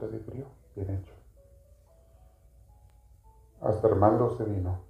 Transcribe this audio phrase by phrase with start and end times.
[0.00, 0.46] no di frío.
[0.74, 1.14] Bien hecho.
[3.60, 4.80] Hasta Armando se vino.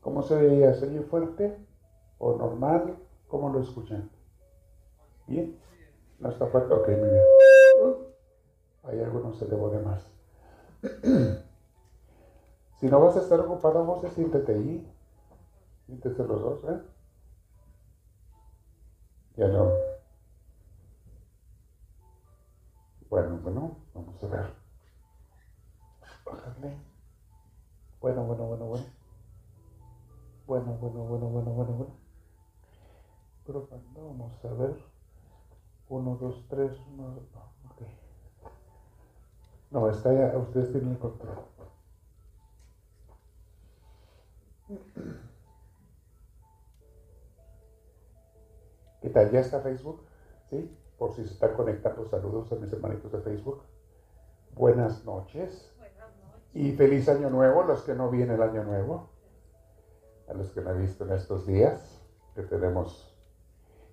[0.00, 0.74] ¿Cómo se veía?
[0.74, 1.56] ¿Se oye fuerte
[2.18, 2.96] o normal?
[3.28, 4.10] ¿Cómo lo escuchan?
[5.26, 5.58] ¿Bien?
[6.18, 6.72] ¿No está fuerte?
[6.72, 7.24] Ok, muy bien.
[8.84, 10.02] Hay algunos se debo de más.
[12.80, 14.90] si no vas a estar ocupado, vos siéntete ahí.
[15.86, 16.80] Siéntese los dos, ¿eh?
[19.36, 19.89] Ya no.
[23.10, 24.54] Bueno, bueno, vamos a ver.
[26.24, 26.78] Bájale.
[28.00, 28.84] Bueno, bueno, bueno, bueno.
[30.46, 31.92] Bueno, bueno, bueno, bueno, bueno, bueno.
[33.44, 34.76] Probando, vamos a ver.
[35.90, 37.08] Uno, dos, tres, uno,
[37.70, 37.82] ok.
[39.70, 41.38] No, está ya, ustedes tienen el control.
[49.00, 49.30] ¿Qué tal?
[49.30, 50.00] ¿Ya está Facebook?
[50.50, 50.70] ¿Sí?
[51.00, 53.62] Por si se están conectando, saludos a mis hermanitos de Facebook.
[54.54, 55.72] Buenas noches.
[55.78, 56.50] Buenas noches.
[56.52, 59.08] Y feliz año nuevo, los que no vienen el año nuevo.
[60.28, 62.02] A los que me han visto en estos días,
[62.34, 63.18] que tenemos,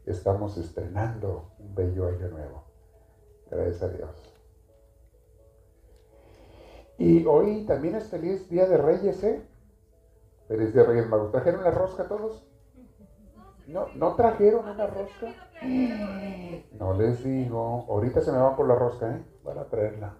[0.05, 2.65] estamos estrenando un bello año nuevo.
[3.49, 4.33] Gracias a Dios.
[6.97, 9.47] Y hoy también es feliz Día de Reyes, ¿eh?
[10.49, 11.31] Feliz Día de Reyes Magos.
[11.31, 12.45] ¿Trajeron la rosca todos?
[13.65, 15.33] No, ¿No trajeron una rosca?
[16.87, 17.85] No les digo.
[17.89, 19.21] Ahorita se me va por la rosca, ¿eh?
[19.43, 20.15] Van a traerla.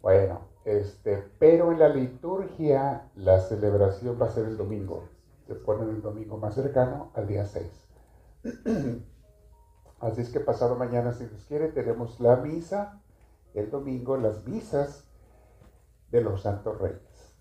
[0.00, 5.08] Bueno, este, pero en la liturgia la celebración va a ser el domingo.
[5.46, 7.64] Se pone el domingo más cercano al día 6.
[10.00, 13.00] Así es que pasado mañana, si Dios quiere, tenemos la misa,
[13.54, 15.08] el domingo, las misas
[16.10, 17.36] de los Santos Reyes.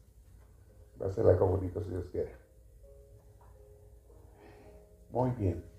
[1.01, 2.35] Va a ser algo bonito si Dios quiere.
[5.09, 5.70] Muy bien.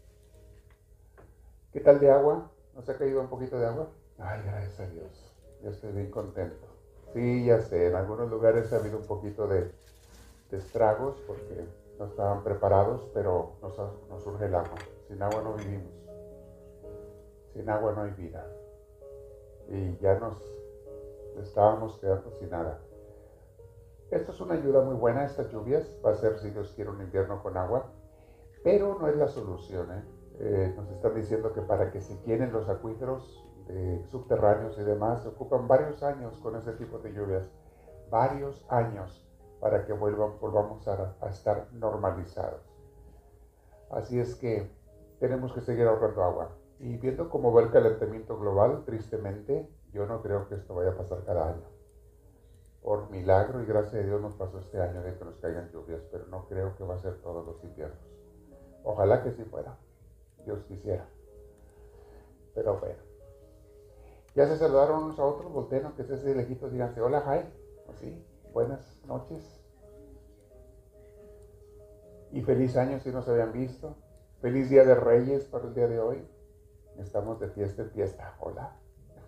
[1.72, 2.50] ¿Qué tal de agua?
[2.74, 3.88] ¿Nos ha caído un poquito de agua?
[4.18, 5.34] Ay, gracias a Dios.
[5.62, 6.66] Yo estoy bien contento.
[7.14, 9.70] Sí, ya sé, en algunos lugares ha habido un poquito de,
[10.50, 11.64] estragos porque
[11.98, 13.74] no estaban preparados, pero nos,
[14.10, 14.76] nos surge el agua.
[15.08, 15.92] Sin agua no vivimos.
[17.54, 18.46] Sin agua no hay vida.
[19.70, 20.36] Y ya nos
[21.40, 22.80] estábamos quedando sin nada.
[24.10, 25.86] Esto es una ayuda muy buena, estas lluvias.
[26.04, 27.86] Va a ser, si Dios quiere, un invierno con agua
[28.62, 29.90] pero no es la solución.
[29.90, 30.21] ¿eh?
[30.42, 30.74] ¿Eh?
[30.76, 33.48] nos están diciendo que para que se llenen los acuíferos
[34.10, 37.48] subterráneos y demás, ocupan varios años con ese tipo de lluvias.
[38.10, 39.26] Varios años
[39.60, 42.60] para que vuelvan, volvamos a, a estar normalizados.
[43.90, 44.70] Así es que
[45.20, 46.50] tenemos que seguir ahorrando agua.
[46.80, 50.96] Y viendo cómo va el calentamiento global, tristemente, yo no creo que esto vaya a
[50.96, 51.68] pasar cada año.
[52.82, 56.02] Por milagro y gracias a Dios nos pasó este año de que nos caigan lluvias,
[56.10, 57.98] pero no creo que va a ser todos los inviernos.
[58.82, 59.78] Ojalá que sí fuera.
[60.44, 61.08] Dios quisiera.
[62.54, 63.00] Pero bueno.
[64.34, 67.44] Ya se saludaron unos a otros, volteen, que estés de lejitos, díganse, hola, Jai.
[67.92, 69.60] Así, buenas noches.
[72.30, 73.94] Y feliz año si no se habían visto.
[74.40, 76.26] Feliz Día de Reyes para el día de hoy.
[76.98, 78.36] Estamos de fiesta en fiesta.
[78.40, 78.76] Hola.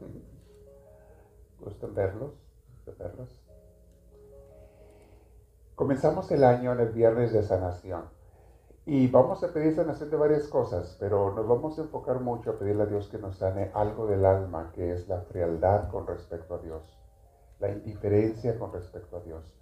[1.61, 2.33] Gusto verlos,
[2.99, 3.41] verlos.
[5.75, 8.09] Comenzamos el año en el viernes de sanación.
[8.87, 12.59] Y vamos a pedir sanación de varias cosas, pero nos vamos a enfocar mucho a
[12.59, 16.55] pedirle a Dios que nos sane algo del alma, que es la frialdad con respecto
[16.55, 17.01] a Dios,
[17.61, 19.55] la indiferencia con respecto a Dios.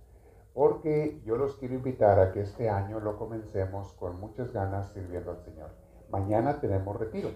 [0.53, 5.31] Porque yo los quiero invitar a que este año lo comencemos con muchas ganas sirviendo
[5.31, 5.71] al Señor.
[6.11, 7.31] Mañana tenemos retiro.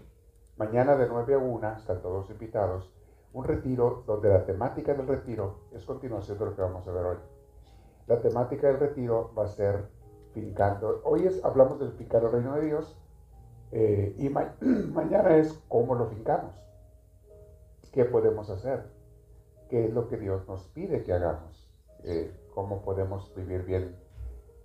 [0.57, 2.93] Mañana de 9 a 1 están todos invitados.
[3.33, 7.05] Un retiro donde la temática del retiro es continuación de lo que vamos a ver
[7.05, 7.17] hoy.
[8.09, 9.96] La temática del retiro va a ser
[10.37, 11.01] fincando.
[11.05, 12.95] Hoy es, hablamos del fincar el reino de Dios
[13.73, 14.29] eh, y
[14.93, 16.55] mañana es cómo lo fincamos.
[17.91, 18.85] ¿Qué podemos hacer?
[19.71, 21.67] ¿Qué es lo que Dios nos pide que hagamos?
[22.05, 23.97] Eh, ¿Cómo podemos vivir bien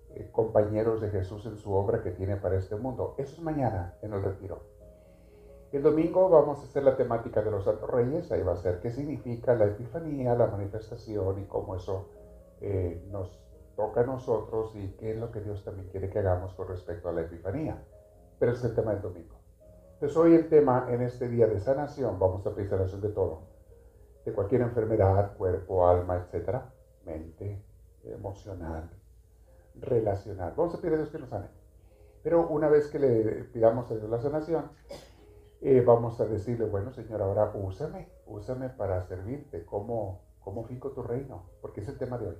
[0.10, 3.16] eh, compañeros de Jesús en su obra que tiene para este mundo?
[3.18, 4.64] Eso es mañana en el retiro.
[5.72, 8.81] El domingo vamos a hacer la temática de los santos reyes, ahí va a ser
[8.81, 12.10] qué significa la epifanía, la manifestación y cómo eso
[13.10, 13.42] nos
[13.81, 17.10] toca a nosotros y qué es lo que Dios también quiere que hagamos con respecto
[17.10, 17.83] a la Epifanía.
[18.38, 19.36] Pero es el tema del domingo.
[19.94, 23.42] Entonces hoy el tema en este día de sanación, vamos a pedir sanación de todo,
[24.24, 26.72] de cualquier enfermedad, cuerpo, alma, etcétera,
[27.06, 27.60] mente,
[28.04, 28.88] emocional,
[29.80, 30.54] relacional.
[30.56, 31.48] Vamos a pedir a Dios que nos sane.
[32.22, 34.69] Pero una vez que le pidamos a Dios la sanación,
[35.62, 41.01] eh, vamos a decirle, bueno Señor, ahora úsame, úsame para servirte, ¿cómo, cómo finco tu
[41.01, 41.45] reino?
[41.62, 42.38] Porque es el tema de hoy.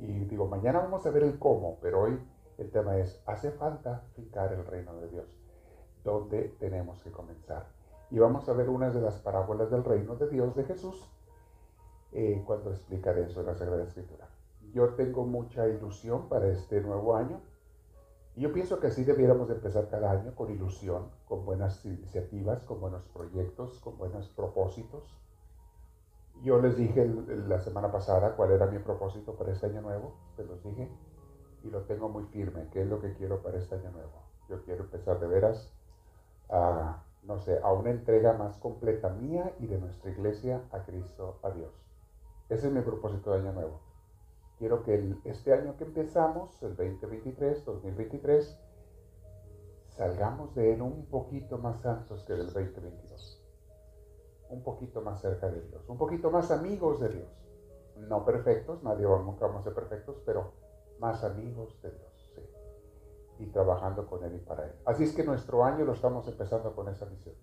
[0.00, 2.18] Y digo, mañana vamos a ver el cómo, pero hoy
[2.58, 5.26] el tema es, hace falta fincar el reino de Dios.
[6.04, 7.66] ¿Dónde tenemos que comenzar?
[8.10, 11.08] Y vamos a ver unas de las parábolas del reino de Dios de Jesús
[12.12, 14.28] eh, cuando explicaré eso en la Sagrada Escritura.
[14.72, 17.40] Yo tengo mucha ilusión para este nuevo año.
[18.36, 22.80] Y yo pienso que así debiéramos empezar cada año con ilusión, con buenas iniciativas, con
[22.80, 25.18] buenos proyectos, con buenos propósitos.
[26.42, 27.04] Yo les dije
[27.48, 30.88] la semana pasada cuál era mi propósito para este año nuevo, se los dije,
[31.64, 34.22] y lo tengo muy firme, qué es lo que quiero para este año nuevo.
[34.48, 35.72] Yo quiero empezar de veras
[36.48, 41.40] a, no sé, a una entrega más completa mía y de nuestra iglesia a Cristo,
[41.42, 41.72] a Dios.
[42.48, 43.80] Ese es mi propósito de año nuevo.
[44.58, 48.58] Quiero que este año que empezamos, el 2023, 2023,
[49.88, 53.37] salgamos de él un poquito más santos que del 2022.
[54.50, 57.28] Un poquito más cerca de Dios, un poquito más amigos de Dios.
[57.96, 60.52] No perfectos, nadie nunca vamos a ser perfectos, pero
[60.98, 62.42] más amigos de Dios, sí.
[63.40, 64.72] Y trabajando con Él y para Él.
[64.84, 67.34] Así es que nuestro año lo estamos empezando con esa misión.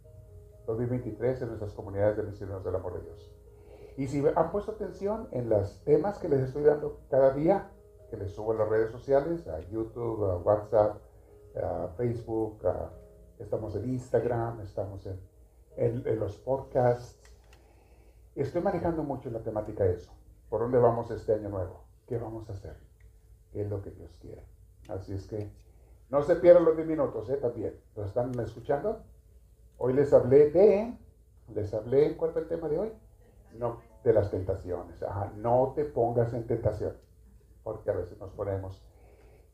[0.66, 3.32] 2023 en nuestras comunidades de misioneros del amor de Dios.
[3.98, 7.72] Y si han puesto atención en los temas que les estoy dando cada día,
[8.10, 10.98] que les subo en las redes sociales, a YouTube, a WhatsApp,
[11.56, 12.60] a Facebook,
[13.40, 15.20] estamos en Instagram, estamos en,
[15.78, 17.20] en, los podcasts.
[18.36, 20.12] Estoy manejando mucho la temática de eso.
[20.50, 21.86] ¿Por dónde vamos este año nuevo?
[22.08, 22.76] ¿Qué vamos a hacer?
[23.52, 24.44] ¿Qué es lo que Dios quiere?
[24.90, 25.50] Así es que
[26.10, 27.38] no se pierdan los 10 minutos, ¿eh?
[27.38, 27.74] También.
[27.96, 29.04] ¿Lo están escuchando?
[29.78, 30.98] Hoy les hablé de,
[31.54, 32.92] les hablé, ¿cuál fue el tema de hoy?
[33.60, 35.04] no, de las tentaciones.
[35.38, 36.94] no te pongas en tentación,
[37.64, 38.84] porque a veces nos ponemos.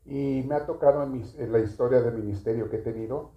[0.04, 3.30] Y me ha tocado en, la historia del ministerio que he tenido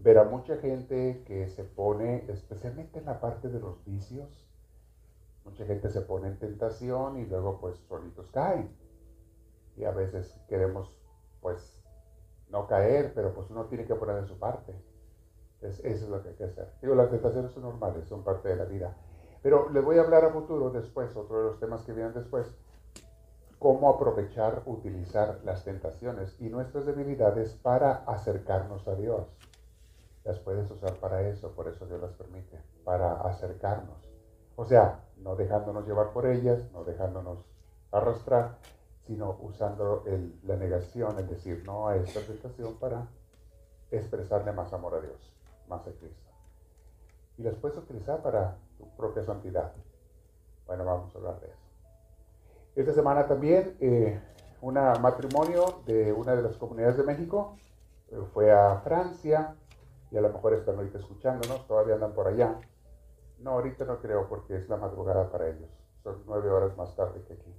[0.00, 4.48] ver a mucha gente que se pone, especialmente en la parte de los vicios,
[5.44, 8.70] mucha gente se pone en tentación y luego pues solitos caen.
[9.76, 10.94] Y a veces queremos
[11.40, 11.82] pues
[12.50, 14.72] no caer, pero pues uno tiene que poner de su parte.
[15.60, 16.72] eso es lo que hay que hacer.
[16.80, 18.96] Digo, las tentaciones son normales, son parte de la vida.
[19.42, 22.52] Pero les voy a hablar a futuro después, otro de los temas que vienen después,
[23.58, 29.37] cómo aprovechar, utilizar las tentaciones y nuestras debilidades para acercarnos a Dios.
[30.28, 33.96] Las puedes usar para eso, por eso Dios las permite, para acercarnos.
[34.56, 37.38] O sea, no dejándonos llevar por ellas, no dejándonos
[37.92, 38.58] arrastrar,
[39.06, 40.04] sino usando
[40.42, 43.06] la negación, es decir, no a esta tentación para
[43.90, 45.32] expresarle más amor a Dios,
[45.66, 46.30] más a Cristo.
[47.38, 49.72] Y las puedes utilizar para tu propia santidad.
[50.66, 51.64] Bueno, vamos a hablar de eso.
[52.76, 54.20] Esta semana también eh,
[54.60, 57.56] un matrimonio de una de las comunidades de México
[58.10, 59.56] eh, fue a Francia
[60.10, 62.60] y a lo mejor están ahorita escuchándonos, todavía andan por allá.
[63.38, 65.70] No, ahorita no creo porque es la madrugada para ellos.
[66.02, 67.54] Son nueve horas más tarde que aquí.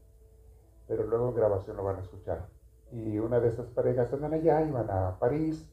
[0.88, 2.48] Pero luego en grabación lo van a escuchar.
[2.92, 5.70] Y una de esas parejas andan allá, iban a París.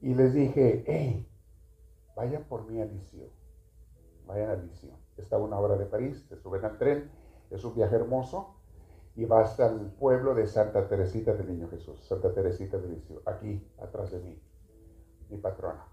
[0.00, 1.28] Y les dije, hey,
[2.16, 3.32] vayan por mí a Lisieux
[4.26, 4.94] vayan a Lisieux.
[5.16, 7.10] Está una hora de París, se suben al tren,
[7.50, 8.56] es un viaje hermoso
[9.16, 13.64] y vas al pueblo de Santa Teresita del Niño Jesús, Santa Teresita de Lisieux, aquí,
[13.78, 14.42] atrás de mí,
[15.34, 15.86] mi patrona.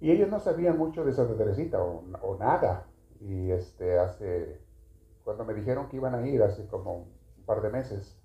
[0.00, 2.86] Y ellos no sabían mucho de Santa Teresita o, nada.
[3.20, 4.60] Y este, hace,
[5.24, 8.18] cuando me dijeron que iban a ir hace como un par de meses,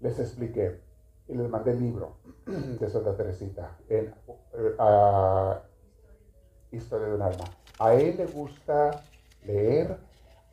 [0.00, 0.80] les expliqué
[1.28, 2.16] y les mandé el libro
[2.46, 4.14] de Santa Teresita en,
[4.78, 5.62] a,
[6.70, 7.44] Historia de un alma.
[7.78, 9.02] A él le gusta
[9.44, 9.98] leer,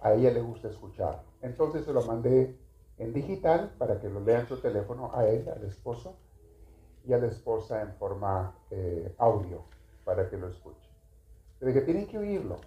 [0.01, 1.23] a ella le gusta escuchar.
[1.41, 2.59] Entonces se lo mandé
[2.97, 6.17] en digital para que lo lea en su teléfono a él, al esposo,
[7.05, 9.63] y a la esposa en forma eh, audio
[10.03, 10.89] para que lo escuche.
[11.59, 12.57] Le tienen que oírlo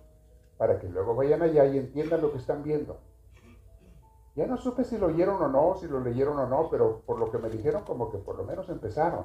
[0.58, 3.00] para que luego vayan allá y entiendan lo que están viendo.
[4.34, 7.18] Ya no supe si lo oyeron o no, si lo leyeron o no, pero por
[7.18, 9.24] lo que me dijeron como que por lo menos empezaron.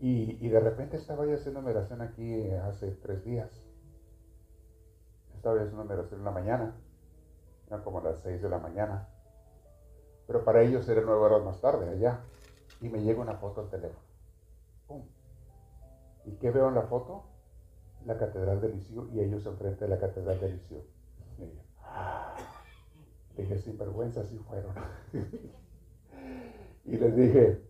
[0.00, 3.50] Y, de repente estaba yo haciendo oración aquí hace tres días.
[5.34, 6.76] Estaba yo haciendo oración en la mañana.
[7.66, 9.08] Eran como las seis de la mañana.
[10.26, 12.20] Pero para ellos era nueve horas más tarde allá.
[12.80, 14.07] Y me llega una foto al teléfono.
[16.24, 17.24] ¿Y qué veo en la foto?
[18.06, 20.84] La Catedral de Lisieux y ellos enfrente de la Catedral de Lisieux.
[21.82, 22.36] ¡ah!
[23.36, 24.72] dije, sin vergüenza, sí fueron.
[26.84, 27.62] y les dije,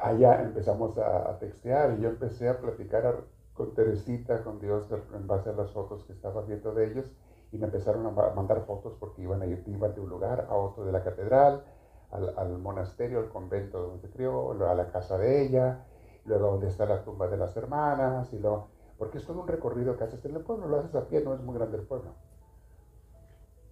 [0.00, 5.50] allá empezamos a, textear y yo empecé a platicar con Teresita, con Dios, en base
[5.50, 7.10] a las fotos que estaba viendo de ellos
[7.50, 10.54] y me empezaron a mandar fotos porque iban a ir iban de un lugar a
[10.54, 11.64] otro de la catedral,
[12.10, 15.84] al, monasterio, al convento donde se crió, a la casa de ella,
[16.28, 18.68] luego donde está la tumba de las hermanas, y luego,
[18.98, 21.34] porque es todo un recorrido que haces en el pueblo, lo haces a pie, no
[21.34, 22.10] es muy grande el pueblo.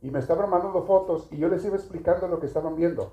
[0.03, 3.13] Y me estaban mandando fotos y yo les iba explicando lo que estaban viendo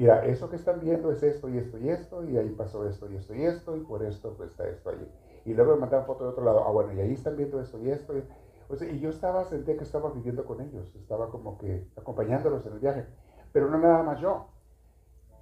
[0.00, 3.10] mira, eso que están viendo es esto y esto y esto, y ahí pasó esto
[3.10, 5.06] y esto y esto, y por esto pues está esto allí.
[5.44, 6.64] Y luego me mandaban fotos de otro lado.
[6.66, 8.14] Ah, bueno, y ahí están viendo esto y esto.
[8.16, 10.94] Y, yo estaba, sentía que estaba viviendo con ellos.
[10.94, 13.06] Estaba como que acompañándolos en el viaje.
[13.52, 14.46] Pero no nada más yo.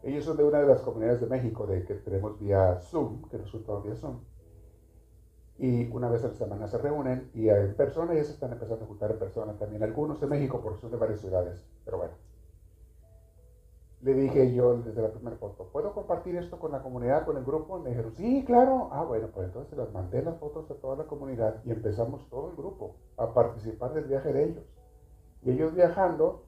[0.03, 3.39] Ellos son de una de las comunidades de México de que tenemos vía Zoom, que
[3.39, 4.21] resulta vía Zoom.
[5.59, 8.85] Y una vez a la semana se reúnen y en persona ya se están empezando
[8.85, 9.83] a juntar en persona también.
[9.83, 11.67] Algunos de México, porque son de varias ciudades.
[11.85, 12.15] Pero bueno.
[14.01, 17.45] Le dije yo desde la primera foto, ¿puedo compartir esto con la comunidad, con el
[17.45, 17.81] grupo?
[17.81, 18.91] Me dijeron, sí, claro.
[18.93, 22.51] Ah, bueno, pues entonces las mandé las fotos a toda la comunidad y empezamos todo
[22.51, 24.65] el grupo a participar del viaje de ellos.
[25.43, 26.45] Y ellos viajando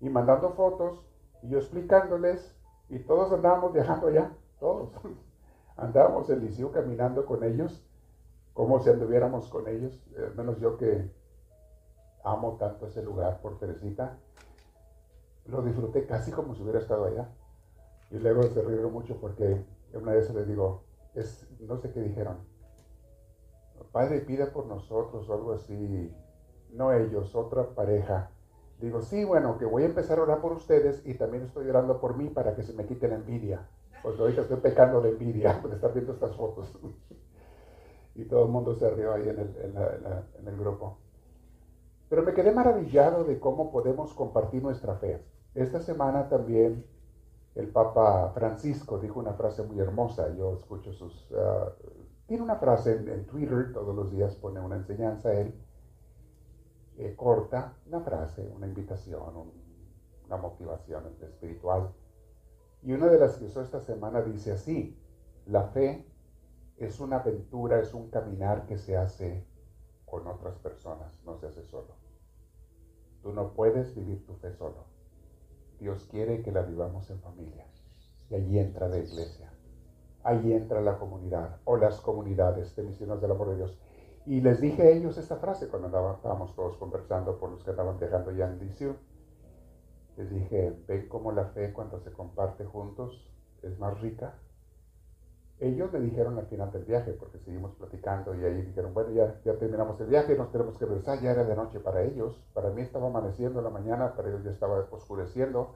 [0.00, 1.02] y mandando fotos
[1.42, 2.54] y yo explicándoles
[2.90, 4.90] y todos andábamos viajando allá, todos.
[5.76, 7.82] andábamos el liceo caminando con ellos,
[8.52, 11.10] como si anduviéramos con ellos, al menos yo que
[12.22, 14.18] amo tanto ese lugar por Teresita
[15.46, 17.28] lo disfruté casi como si hubiera estado allá.
[18.10, 22.38] Y luego se rieron mucho porque una vez les digo, es, no sé qué dijeron,
[23.92, 26.14] Padre pida por nosotros o algo así,
[26.72, 28.30] no ellos, otra pareja.
[28.80, 32.00] Digo, sí, bueno, que voy a empezar a orar por ustedes y también estoy orando
[32.00, 33.68] por mí para que se me quite la envidia.
[34.02, 36.78] Porque ahorita estoy pecando de envidia por estar viendo estas fotos.
[38.14, 39.56] y todo el mundo se rió ahí en el,
[40.38, 40.98] en el grupo.
[42.08, 45.22] Pero me quedé maravillado de cómo podemos compartir nuestra fe.
[45.54, 46.84] Esta semana también
[47.54, 50.34] el Papa Francisco dijo una frase muy hermosa.
[50.36, 51.30] Yo escucho sus...
[51.36, 51.72] Ah,
[52.26, 55.52] tiene una frase en, Twitter, todos los días pone una enseñanza él,
[57.00, 59.22] eh, corta, una frase, una invitación,
[60.26, 61.94] una motivación espiritual.
[62.82, 64.98] Y una de las que usó esta semana dice así,
[65.46, 66.06] la fe
[66.76, 69.46] es una aventura, es un caminar que se hace
[70.04, 71.94] con otras personas, no se hace solo.
[73.22, 74.84] Tú no puedes vivir tu fe solo.
[75.78, 77.66] Dios quiere que la vivamos en familia.
[78.28, 79.50] Y allí entra la iglesia.
[80.22, 83.78] Allí entra la comunidad o las comunidades de misiones del amor de Dios.
[84.30, 87.98] Y les dije a ellos esta frase cuando estábamos todos conversando por los que estaban
[87.98, 88.94] dejando ya en Liceo.
[90.16, 93.28] Les dije, ven cómo la fe cuando se comparte juntos
[93.62, 94.34] es más rica
[95.60, 99.38] ellos me dijeron al final del viaje, porque seguimos platicando y ahí dijeron, bueno, ya,
[99.44, 102.70] ya terminamos el viaje, nos tenemos que regresar, ya era de noche para ellos, para
[102.70, 105.74] mí estaba amaneciendo en la mañana, para ellos ya estaba oscureciendo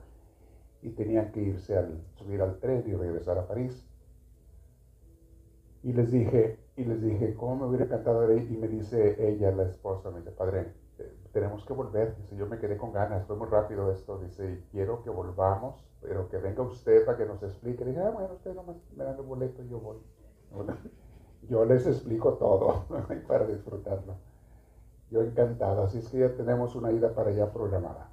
[0.81, 3.85] y tenían que irse al subir al tren y regresar a París.
[5.83, 8.51] Y les dije, y les dije, ¿cómo me hubiera encantado ir?
[8.51, 10.73] Y me dice ella, la esposa, me dice, padre,
[11.31, 12.15] tenemos que volver.
[12.17, 14.17] Dice, yo me quedé con ganas, fue muy rápido esto.
[14.19, 17.83] Dice, quiero que volvamos, pero que venga usted para que nos explique.
[17.85, 19.97] Dije, ah, bueno, usted nomás me da el boleto y yo voy.
[21.49, 22.85] yo les explico todo
[23.27, 24.15] para disfrutarlo.
[25.11, 28.09] Yo encantado, así es que ya tenemos una ida para allá programada.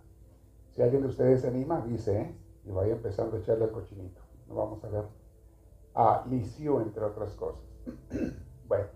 [0.72, 2.36] Si alguien de ustedes se anima, dice, ¿eh?
[2.64, 4.20] y vaya empezando a echarle al cochinito.
[4.46, 5.04] Nos vamos a ver
[5.94, 7.62] a Licio, entre otras cosas.
[8.72, 8.86] bueno,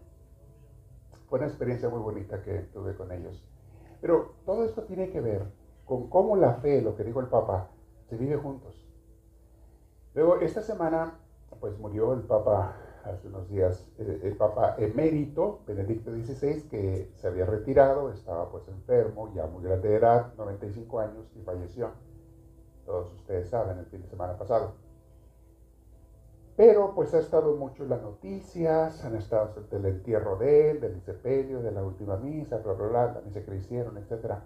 [1.28, 3.44] fue una experiencia muy bonita que tuve con ellos.
[4.00, 5.42] Pero todo esto tiene que ver
[5.84, 7.68] con cómo la fe, lo que dijo el Papa,
[8.08, 8.74] se vive juntos.
[10.14, 11.18] Luego, esta semana,
[11.60, 17.28] pues murió el Papa hace unos días, eh, el Papa emérito, Benedicto XVI, que se
[17.28, 21.90] había retirado, estaba pues enfermo, ya muy grande de edad, 95 años, y falleció.
[22.86, 24.85] Todos ustedes saben, el fin de semana pasado.
[26.56, 31.02] Pero pues ha estado mucho en las noticias, han estado el entierro de él, del
[31.02, 34.36] sepelio, de la última misa, bla, bla, bla, la misa que le hicieron, etc.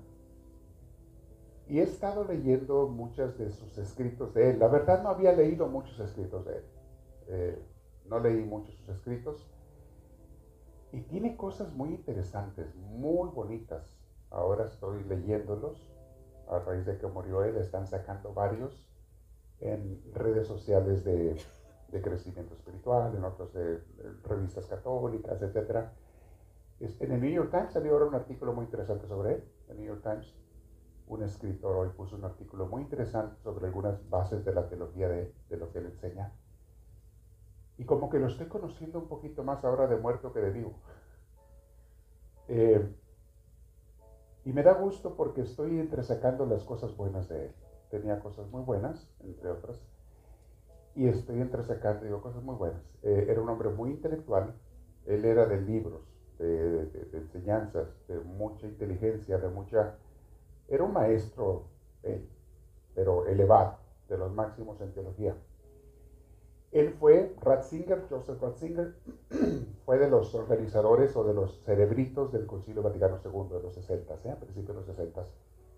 [1.69, 4.59] Y he estado leyendo muchos de sus escritos de él.
[4.59, 6.65] La verdad no había leído muchos escritos de él.
[7.29, 7.63] Eh,
[8.07, 9.49] no leí muchos sus escritos.
[10.91, 13.97] Y tiene cosas muy interesantes, muy bonitas.
[14.31, 15.89] Ahora estoy leyéndolos.
[16.49, 18.91] A raíz de que murió él, están sacando varios
[19.61, 21.37] en redes sociales de
[21.91, 23.81] de crecimiento espiritual, en otras de,
[24.25, 25.89] revistas católicas, etc.
[26.81, 29.45] En el New York Times salió ahora un artículo muy interesante sobre él.
[29.69, 30.35] El New York Times,
[31.09, 35.35] un escritor hoy puso un artículo muy interesante sobre algunas bases de la teología de,
[35.49, 36.33] de lo que él enseña.
[37.77, 40.75] Y como que lo estoy conociendo un poquito más ahora de muerto que de vivo.
[42.49, 42.85] Eh,
[44.45, 47.55] y me da gusto porque estoy entresacando las cosas buenas de él.
[47.91, 49.81] Tenía cosas muy buenas, entre otras,
[51.01, 52.83] y estoy entresacando, digo, cosas muy buenas.
[53.03, 54.55] Eh, era un hombre muy intelectual,
[55.07, 56.03] él era de libros,
[56.39, 59.97] de, enseñanzas, de mucha inteligencia, de mucha...
[60.69, 61.69] Era un maestro,
[62.03, 62.29] él,
[62.95, 63.79] pero elevado,
[64.11, 65.35] de los máximos en teología.
[66.71, 68.95] Él fue, Ratzinger, Joseph Ratzinger,
[69.87, 74.19] fue de los organizadores o de los cerebritos del Concilio Vaticano II de los 60,
[74.23, 74.31] ¿eh?
[74.33, 75.27] a principios de los 60.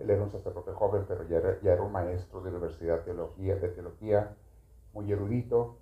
[0.01, 3.05] Él era un sacerdote joven, pero ya era, ya era un maestro de universidad de
[3.05, 4.37] teología, de teología
[4.95, 5.79] muy erudito.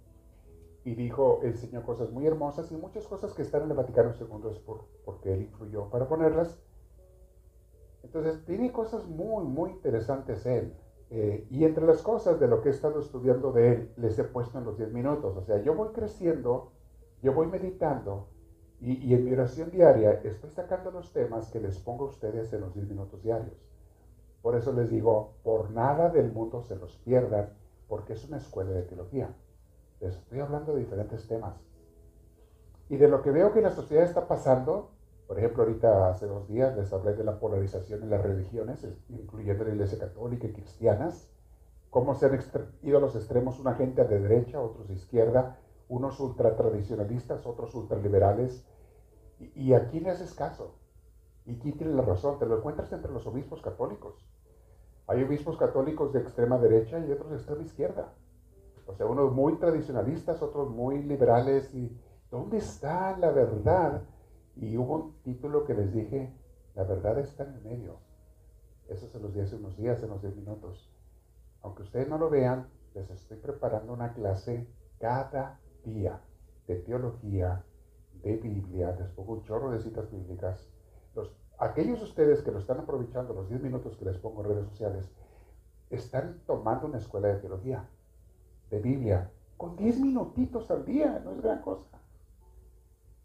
[0.82, 4.50] y dijo, enseñó cosas muy hermosas y muchas cosas que están en el Vaticano II
[4.50, 6.58] es por, porque él influyó para ponerlas.
[8.02, 10.74] Entonces, tiene cosas muy, muy interesantes él.
[11.10, 14.24] Eh, y entre las cosas de lo que he estado estudiando de él, les he
[14.24, 15.36] puesto en los 10 minutos.
[15.36, 16.72] O sea, yo voy creciendo,
[17.20, 18.28] yo voy meditando
[18.80, 22.52] y, y, en mi oración diaria estoy sacando los temas que les pongo a ustedes
[22.52, 23.56] en los 10 minutos diarios.
[24.40, 27.50] Por eso les digo, por nada del mundo se los pierdan,
[27.90, 29.34] porque es una escuela de teología.
[30.00, 31.60] Les estoy hablando de diferentes temas.
[32.88, 34.92] Y de lo que veo que la sociedad está pasando,
[35.26, 39.64] por ejemplo, ahorita hace dos días les hablé de la polarización en las religiones, incluyendo
[39.64, 41.32] la iglesia católica y cristianas,
[41.90, 42.38] cómo se han
[42.82, 48.64] ido a los extremos una gente de derecha, otros de izquierda, unos ultratradicionalistas, otros ultraliberales.
[49.40, 50.76] ¿Y, ¿Y a quién le haces caso?
[51.44, 52.38] ¿Y quién tiene la razón?
[52.38, 54.24] Te lo encuentras entre los obispos católicos.
[55.10, 58.12] Hay obispos católicos de extrema derecha y otros de extrema izquierda.
[58.86, 61.74] O sea, unos muy tradicionalistas, otros muy liberales.
[61.74, 62.00] ¿Y
[62.30, 64.04] dónde está la verdad?
[64.54, 66.32] Y hubo un título que les dije,
[66.76, 67.96] la verdad está en el medio.
[68.88, 70.94] Eso se los di hace unos días, en los 10 minutos.
[71.62, 74.68] Aunque ustedes no lo vean, les estoy preparando una clase
[75.00, 76.20] cada día
[76.68, 77.64] de teología,
[78.22, 80.70] de Biblia, les pongo un chorro de citas bíblicas.
[81.16, 84.48] Los, aquellos de ustedes que lo están aprovechando, los 10 minutos que les pongo en
[84.48, 85.10] redes sociales,
[85.90, 87.88] están tomando una escuela de teología,
[88.70, 92.00] de Biblia, con 10 minutitos al día, no es gran cosa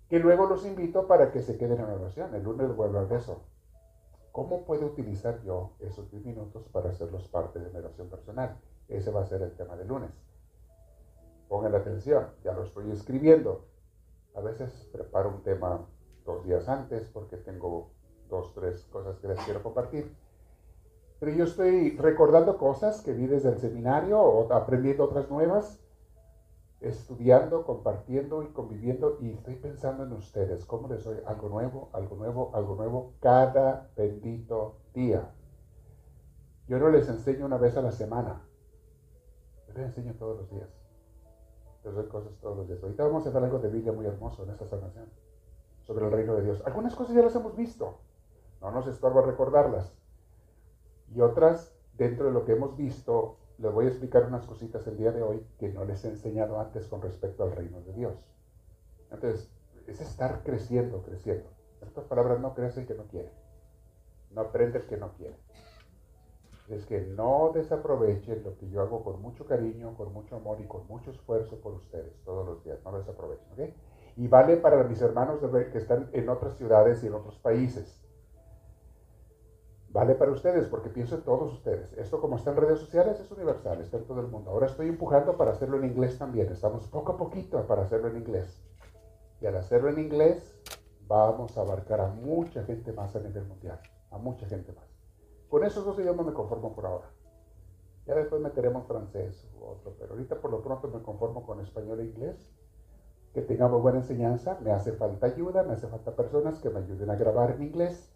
[0.09, 2.33] que luego los invito para que se queden en oración.
[2.35, 3.41] El lunes vuelvo a hablar de eso.
[4.31, 8.57] ¿Cómo puedo utilizar yo esos 10 minutos para hacerlos parte de mi oración personal?
[8.87, 10.11] Ese va a ser el tema del lunes.
[11.47, 13.65] Pongan atención, ya lo estoy escribiendo.
[14.35, 15.87] A veces preparo un tema
[16.25, 17.91] dos días antes porque tengo
[18.29, 20.15] dos, tres cosas que les quiero compartir.
[21.19, 25.85] Pero yo estoy recordando cosas que vi desde el seminario o aprendiendo otras nuevas
[26.81, 32.15] estudiando, compartiendo y conviviendo y estoy pensando en ustedes, cómo les doy algo nuevo, algo
[32.15, 35.31] nuevo, algo nuevo cada bendito día.
[36.67, 38.41] Yo no les enseño una vez a la semana,
[39.67, 40.69] yo les enseño todos los días.
[41.83, 42.81] Les doy cosas todos los días.
[42.81, 45.09] Ahorita vamos a ver algo de Biblia muy hermoso en esta sanación,
[45.83, 46.61] sobre el reino de Dios.
[46.65, 47.99] Algunas cosas ya las hemos visto,
[48.65, 49.95] no nos estorba recordarlas.
[51.13, 54.97] Y otras, dentro de lo que hemos visto, les voy a explicar unas cositas el
[54.97, 58.15] día de hoy que no les he enseñado antes con respecto al reino de Dios.
[59.11, 59.49] Entonces,
[59.87, 61.49] es estar creciendo, creciendo.
[61.81, 63.31] En otras palabras, no crece el que no quiere.
[64.31, 65.37] No aprende el que no quiere.
[66.67, 70.65] Es que no desaprovechen lo que yo hago con mucho cariño, con mucho amor y
[70.65, 72.79] con mucho esfuerzo por ustedes todos los días.
[72.83, 73.73] No lo desaprovechen, ¿ok?
[74.17, 75.39] Y vale para mis hermanos
[75.71, 78.04] que están en otras ciudades y en otros países.
[79.95, 81.93] Vale para ustedes, porque pienso en todos ustedes.
[81.93, 84.51] Esto como está en redes sociales es universal, está en todo el mundo.
[84.51, 86.51] Ahora estoy empujando para hacerlo en inglés también.
[86.51, 88.61] Estamos poco a poquito para hacerlo en inglés.
[89.39, 90.53] Y al hacerlo en inglés,
[91.07, 93.79] vamos a abarcar a mucha gente más a nivel mundial.
[94.11, 94.83] A mucha gente más.
[95.47, 97.09] Con esos dos idiomas me conformo por ahora.
[98.05, 102.01] Ya después meteremos francés u otro, pero ahorita por lo pronto me conformo con español
[102.01, 102.53] e inglés.
[103.33, 104.57] Que tengamos buena enseñanza.
[104.59, 108.11] Me hace falta ayuda, me hace falta personas que me ayuden a grabar en inglés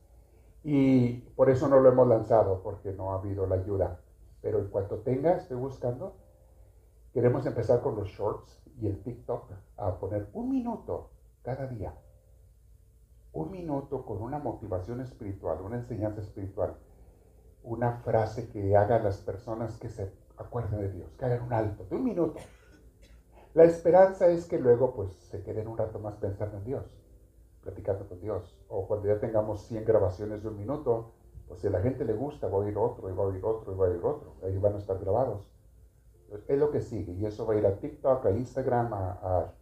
[0.63, 4.00] y por eso no lo hemos lanzado, porque no ha habido la ayuda.
[4.41, 6.15] Pero en cuanto tenga, estoy buscando.
[7.13, 11.12] Queremos empezar con los shorts y el TikTok a poner un minuto
[11.43, 11.93] cada día.
[13.32, 16.76] Un minuto con una motivación espiritual, una enseñanza espiritual.
[17.63, 21.54] Una frase que haga a las personas que se acuerden de Dios, que hagan un
[21.54, 22.39] alto de un minuto.
[23.54, 26.99] La esperanza es que luego pues se queden un rato más pensando en Dios
[27.69, 28.58] platicando con Dios.
[28.67, 31.12] O cuando ya tengamos 100 grabaciones de un minuto,
[31.47, 33.43] pues si a la gente le gusta, va a oír otro, y va a oír
[33.45, 34.36] otro, y va a oír otro.
[34.43, 35.41] Ahí van a estar grabados.
[36.47, 37.13] Es lo que sigue.
[37.13, 39.53] Y eso va a ir a TikTok, a Instagram, a,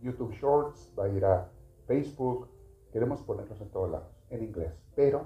[0.00, 1.48] YouTube Shorts, va a ir a
[1.86, 2.48] Facebook.
[2.92, 4.72] Queremos ponerlos en todos lados, en inglés.
[4.94, 5.22] Pero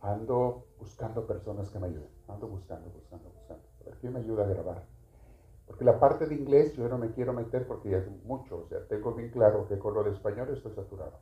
[0.00, 2.08] ando buscando personas que me ayuden.
[2.28, 3.62] Ando buscando, buscando, buscando.
[3.82, 4.99] A ver quién me ayuda a grabar.
[5.70, 8.66] Porque la parte de inglés yo no me quiero meter porque ya es mucho, o
[8.66, 11.20] sea, tengo bien claro que con lo de español estoy saturado.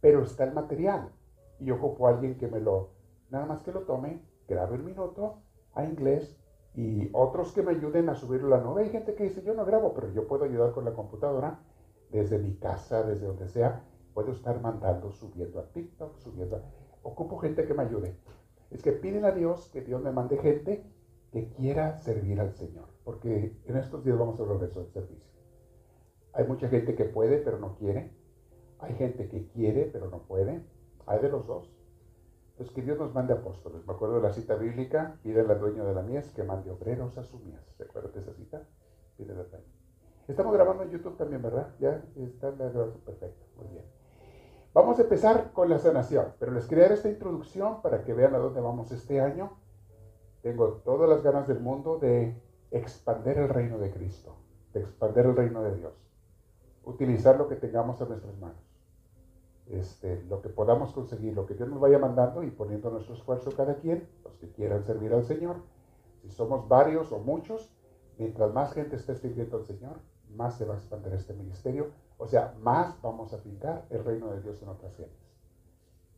[0.00, 1.12] Pero está el material
[1.58, 2.92] y yo ocupo a alguien que me lo,
[3.28, 5.42] nada más que lo tome, grabe un minuto
[5.74, 6.40] a inglés
[6.74, 8.84] y otros que me ayuden a subirlo a la nube.
[8.84, 11.60] Hay gente que dice, yo no grabo, pero yo puedo ayudar con la computadora
[12.10, 13.84] desde mi casa, desde donde sea.
[14.14, 16.62] Puedo estar mandando, subiendo a TikTok, subiendo a...
[17.02, 18.16] Ocupo gente que me ayude.
[18.70, 20.90] Es que piden a Dios que Dios me mande gente
[21.32, 24.92] que quiera servir al Señor porque en estos días vamos a hablar de eso, del
[24.92, 25.30] servicio.
[26.34, 28.12] Hay mucha gente que puede, pero no quiere.
[28.80, 30.62] Hay gente que quiere, pero no puede.
[31.06, 31.74] Hay de los dos.
[32.50, 33.86] Entonces, que Dios nos mande apóstoles.
[33.86, 37.16] Me acuerdo de la cita bíblica, pide al dueño de la mies que mande obreros
[37.16, 37.58] a su mies.
[37.78, 38.68] ¿Se acuerdan de esa cita?
[39.16, 39.64] Pide al dueño.
[40.28, 41.74] Estamos grabando en YouTube también, ¿verdad?
[41.80, 43.46] Ya está la grabación perfecto.
[43.56, 43.86] Muy bien.
[44.74, 48.34] Vamos a empezar con la sanación, pero les quería dar esta introducción para que vean
[48.34, 49.56] a dónde vamos este año.
[50.42, 54.36] Tengo todas las ganas del mundo de expander el reino de Cristo,
[54.72, 55.94] de expander el reino de Dios,
[56.84, 58.62] utilizar lo que tengamos en nuestras manos,
[59.66, 63.50] este, lo que podamos conseguir, lo que Dios nos vaya mandando y poniendo nuestro esfuerzo
[63.56, 65.56] cada quien, los que quieran servir al Señor.
[66.22, 67.70] Si somos varios o muchos,
[68.18, 70.00] mientras más gente esté sirviendo al Señor,
[70.34, 74.30] más se va a expandir este ministerio, o sea, más vamos a fincar el reino
[74.30, 75.28] de Dios en otras gentes.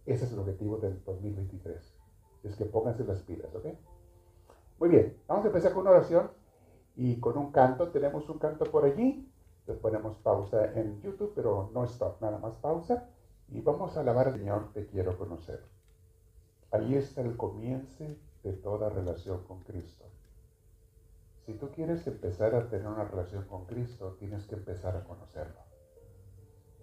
[0.06, 1.94] Ese es el objetivo del 2023.
[2.42, 3.66] Es que pónganse las pilas, ¿ok?
[4.78, 6.30] Muy bien, vamos a empezar con una oración
[6.96, 7.88] y con un canto.
[7.88, 9.30] Tenemos un canto por allí.
[9.66, 13.08] Le ponemos pausa en YouTube, pero no stop, nada más pausa.
[13.48, 15.64] Y vamos a alabar al Señor, te quiero conocer.
[16.70, 18.04] Ahí está el comienzo
[18.42, 20.04] de toda relación con Cristo.
[21.46, 25.60] Si tú quieres empezar a tener una relación con Cristo, tienes que empezar a conocerlo.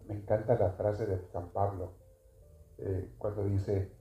[0.07, 1.91] Me encanta la frase de San Pablo
[2.77, 3.91] eh, cuando dice,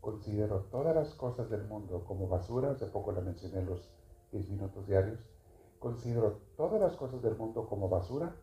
[0.00, 3.90] considero todas las cosas del mundo como basura, hace poco la mencioné en los
[4.32, 5.18] 10 minutos diarios,
[5.82, 8.36] considero todas las cosas del mundo como basura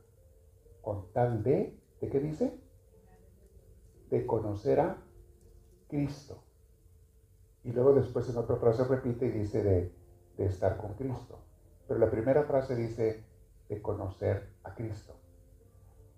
[0.82, 2.60] con tal de, ¿de qué dice?
[4.10, 4.98] De conocer a
[5.88, 6.44] Cristo.
[7.64, 9.96] Y luego después en otra frase repite y dice de,
[10.38, 11.40] de estar con Cristo.
[11.88, 13.24] Pero la primera frase dice
[13.70, 15.16] de conocer a Cristo.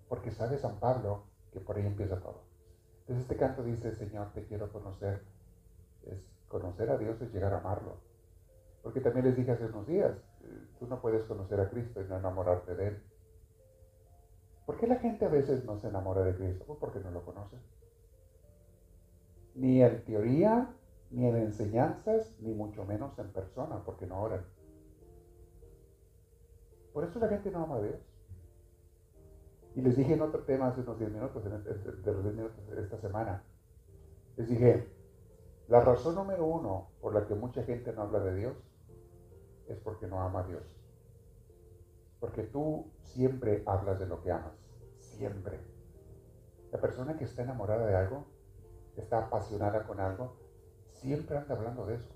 [0.08, 2.42] Porque sabe San Pablo que por ahí empieza todo.
[3.00, 5.22] Entonces este canto dice, Señor, te quiero conocer.
[6.04, 7.96] Es conocer a Dios es llegar a amarlo.
[8.82, 10.16] Porque también les dije hace unos días,
[10.78, 13.02] tú no puedes conocer a Cristo y no enamorarte de Él.
[14.66, 16.64] ¿Por qué la gente a veces no se enamora de Cristo?
[16.66, 17.56] Pues porque no lo conoce.
[19.54, 20.74] Ni en teoría,
[21.10, 24.44] ni en enseñanzas, ni mucho menos en persona, porque no oran.
[26.92, 28.00] Por eso la gente no ama a Dios.
[29.74, 32.98] Y les dije en otro tema hace unos 10 minutos, de los 10 minutos esta
[32.98, 33.42] semana,
[34.36, 34.88] les dije,
[35.68, 38.54] la razón número uno por la que mucha gente no habla de Dios
[39.72, 40.62] es porque no ama a Dios.
[42.20, 44.54] Porque tú siempre hablas de lo que amas,
[45.00, 45.60] siempre.
[46.70, 48.26] La persona que está enamorada de algo,
[48.96, 50.36] está apasionada con algo,
[50.92, 52.14] siempre anda hablando de eso.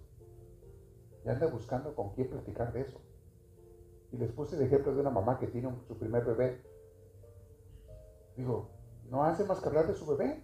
[1.25, 3.01] Y anda buscando con quién platicar de eso.
[4.13, 6.63] Y les puse el ejemplo de una mamá que tiene su primer bebé.
[8.37, 8.71] Digo,
[9.11, 10.43] no hace más que hablar de su bebé.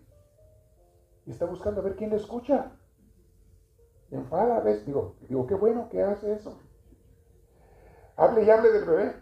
[1.25, 2.73] Y está buscando a ver quién le escucha.
[4.11, 4.85] Enfada, ¿ves?
[4.85, 6.59] Digo, digo, qué bueno que hace eso.
[8.23, 9.17] Hable y hable del bebé.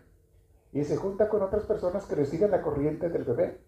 [0.73, 3.59] Y se junta con otras personas que le siguen la corriente del bebé.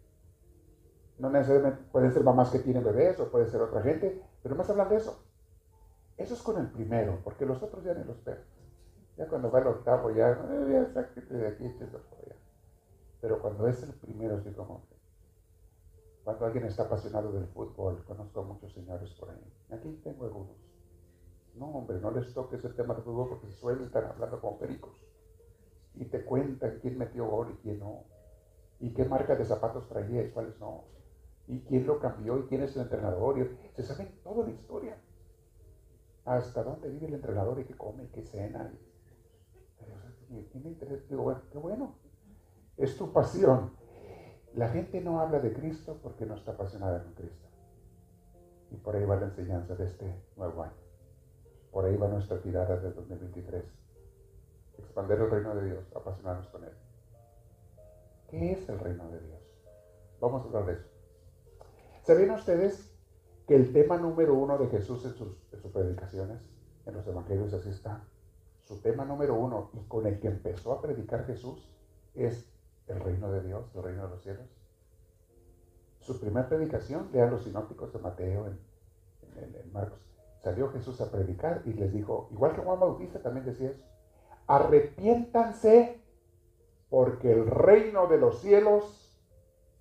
[1.18, 4.68] No necesariamente pueden ser mamás que tienen bebés o puede ser otra gente, pero más
[4.68, 5.24] hablan de eso.
[6.18, 8.36] Eso es con el primero, porque los otros ya ni los ven.
[9.16, 12.36] Ya cuando va el octavo, ya, eh, ya de aquí, allá.
[13.22, 14.82] Pero cuando es el primero, así como
[16.24, 19.52] cuando alguien está apasionado del fútbol, conozco a muchos señores por ahí.
[19.70, 20.56] Aquí tengo algunos.
[21.54, 24.58] No, hombre, no les toques el tema del fútbol porque se suelen estar hablando como
[24.58, 25.11] pericos.
[25.94, 28.04] Y te cuentan quién metió gol y quién no.
[28.80, 30.84] Y qué marca de zapatos traía y cuáles no.
[31.46, 33.48] Y quién lo cambió y quién es el entrenador.
[33.74, 34.96] se saben toda la historia.
[36.24, 38.72] Hasta dónde vive el entrenador y qué come y qué cena.
[41.08, 41.94] Digo, bueno, qué bueno.
[42.76, 43.72] Es tu pasión.
[44.54, 47.48] La gente no habla de Cristo porque no está apasionada con Cristo.
[48.70, 50.72] Y por ahí va la enseñanza de este nuevo año.
[51.70, 53.64] Por ahí va nuestra tirada del 2023.
[54.78, 56.72] Expander el reino de Dios, apasionarnos con Él.
[58.28, 59.40] ¿Qué es el reino de Dios?
[60.20, 60.88] Vamos a hablar de eso.
[62.02, 62.92] ¿Sabían ustedes
[63.46, 66.40] que el tema número uno de Jesús en sus, en predicaciones,
[66.86, 68.04] en los evangelios, así está,
[68.62, 71.68] su tema número uno y con el que empezó a predicar Jesús
[72.14, 72.48] es
[72.86, 74.46] el reino de Dios, el reino de los cielos.
[76.00, 78.58] Su primera predicación, lean los sinópticos de Mateo, en,
[79.72, 79.98] Marcos,
[80.40, 83.84] salió Jesús a predicar y les dijo, igual que Juan Bautista también decía eso,
[84.46, 86.00] arrepiéntanse
[86.90, 89.18] porque el reino de los cielos,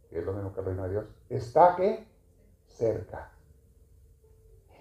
[0.09, 2.07] que es lo mismo que el reino de Dios, está que
[2.67, 3.31] cerca.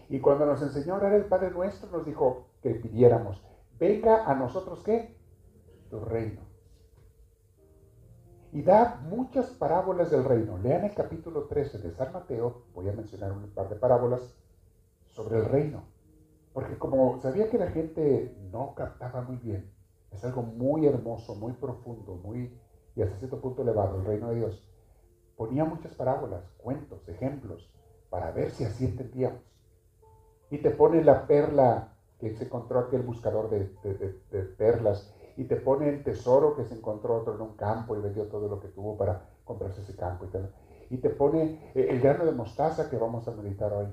[0.09, 3.43] Y cuando nos enseñó a orar el Padre Nuestro, nos dijo que pidiéramos,
[3.79, 5.17] venga a nosotros qué?
[5.89, 6.43] Tu reino.
[8.53, 10.59] Y da muchas parábolas del reino.
[10.59, 14.35] Lean el capítulo 13 de San Mateo, voy a mencionar un par de parábolas
[15.07, 15.85] sobre el reino.
[16.53, 19.71] Porque como sabía que la gente no captaba muy bien,
[20.11, 22.53] es algo muy hermoso, muy profundo, muy
[22.97, 24.65] y hasta cierto punto elevado, el reino de Dios.
[25.37, 27.71] Ponía muchas parábolas, cuentos, ejemplos,
[28.11, 29.41] para ver si así entendíamos.
[30.51, 33.65] Y te pone la perla que se encontró aquel buscador de,
[34.59, 38.27] perlas y te pone el tesoro que se encontró otro en un campo y vendió
[38.27, 40.27] todo lo que tuvo para comprarse ese campo.
[40.91, 43.87] Y te, pone eh, el grano de mostaza que vamos a meditar hoy.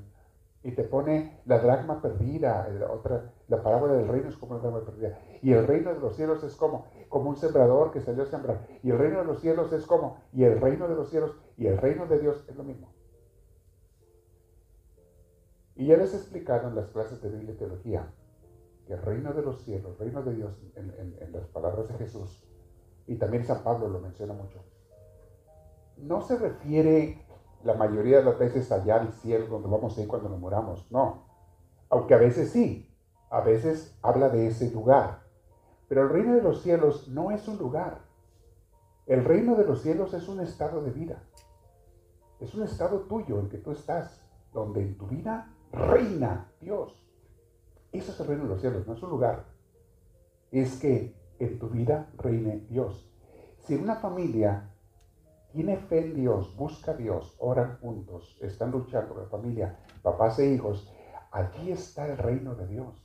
[0.68, 4.60] Y te pone la dracma perdida, la, otra, la parábola del reino es como la
[4.60, 5.18] dracma perdida.
[5.42, 8.68] Y el reino de los cielos es como, como un sembrador que salió a sembrar.
[8.84, 11.68] Y el reino de los cielos es como, y el reino de los cielos y
[11.68, 12.92] el reino de Dios es lo mismo.
[15.78, 18.12] Y ya les en las clases de Biblia y Teología
[18.88, 22.44] que el reino de los cielos, el reino de Dios, en, las palabras de Jesús,
[23.08, 24.66] y también San Pablo lo menciona mucho,
[25.96, 27.26] no se refiere
[27.64, 30.92] la mayoría de las veces allá al cielo donde vamos a ir cuando nos moramos,
[30.92, 31.26] no.
[31.90, 32.94] Aunque a veces sí,
[33.30, 35.24] a veces habla de ese lugar.
[35.88, 38.02] Pero el reino de los cielos no es un lugar.
[39.06, 41.24] El reino de los cielos es un estado de vida.
[42.40, 44.22] Es un estado tuyo en que tú estás,
[44.54, 47.04] donde en tu vida reina Dios.
[47.92, 49.46] Eso es el reino de los cielos, no es un lugar.
[50.52, 53.10] Es que en tu vida reine Dios.
[53.60, 54.72] Si una familia
[55.52, 60.54] tiene fe en Dios, busca a Dios, oran juntos, están luchando la familia, papás e
[60.54, 60.92] hijos,
[61.32, 63.04] allí está el reino de Dios.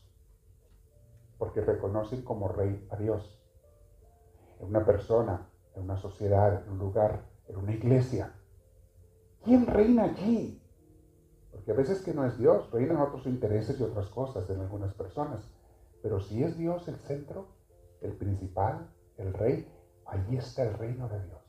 [1.38, 3.40] Porque reconocen como rey a Dios.
[4.60, 8.32] En una persona, en una sociedad, en un lugar, en una iglesia.
[9.42, 10.62] ¿Quién reina allí?
[11.50, 14.94] Porque a veces que no es Dios, reinan otros intereses y otras cosas en algunas
[14.94, 15.52] personas.
[16.02, 17.46] Pero si es Dios el centro,
[18.00, 19.68] el principal, el rey,
[20.06, 21.41] allí está el reino de Dios.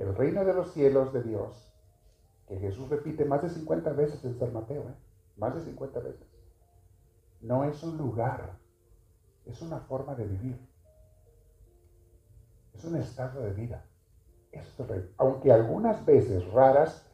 [0.00, 1.74] El reino de los cielos de Dios,
[2.48, 4.94] que Jesús repite más de 50 veces en San Mateo, ¿eh?
[5.36, 6.26] más de 50 veces,
[7.42, 8.56] no es un lugar,
[9.44, 10.58] es una forma de vivir.
[12.72, 13.84] Es un estado de vida.
[15.18, 17.06] Aunque algunas veces raras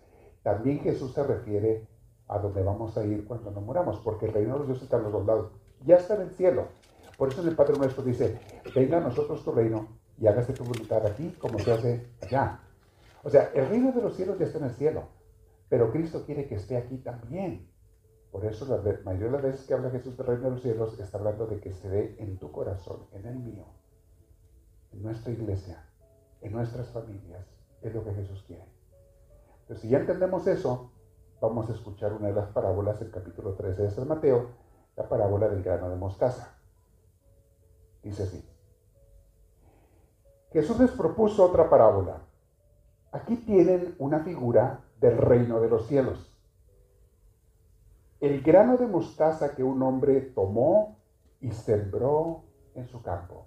[0.45, 1.89] también Jesús se refiere
[2.29, 4.99] a donde vamos a ir cuando nos muramos, porque el reino de los dioses está
[4.99, 5.51] en los dos lados.
[5.85, 6.69] Ya está en el cielo.
[7.19, 8.39] Por eso en el Padre Nuestro dice,
[8.77, 12.61] venga a nosotros tu reino y hágase tu voluntad aquí como se hace allá.
[13.27, 15.09] O sea, el reino de los cielos ya está en el cielo,
[15.69, 17.69] pero Cristo quiere que esté aquí también.
[18.31, 20.97] Por eso la mayoría de las veces que habla Jesús del reino de los cielos
[21.01, 23.65] está hablando de que se dé en tu corazón, en el mío,
[24.93, 25.85] en nuestra iglesia,
[26.41, 27.45] en nuestras familias.
[27.83, 28.63] Es lo que Jesús quiere.
[29.63, 30.93] Entonces, si ya entendemos eso,
[31.41, 34.51] vamos a escuchar una de las parábolas del capítulo 13 de San Mateo,
[34.95, 36.61] la parábola del grano de mostaza.
[38.05, 38.49] Dice así.
[40.53, 42.26] Jesús les propuso otra parábola.
[43.13, 46.33] Aquí tienen una figura del reino de los cielos.
[48.21, 50.99] El grano de mostaza que un hombre tomó
[51.41, 53.47] y sembró en su campo.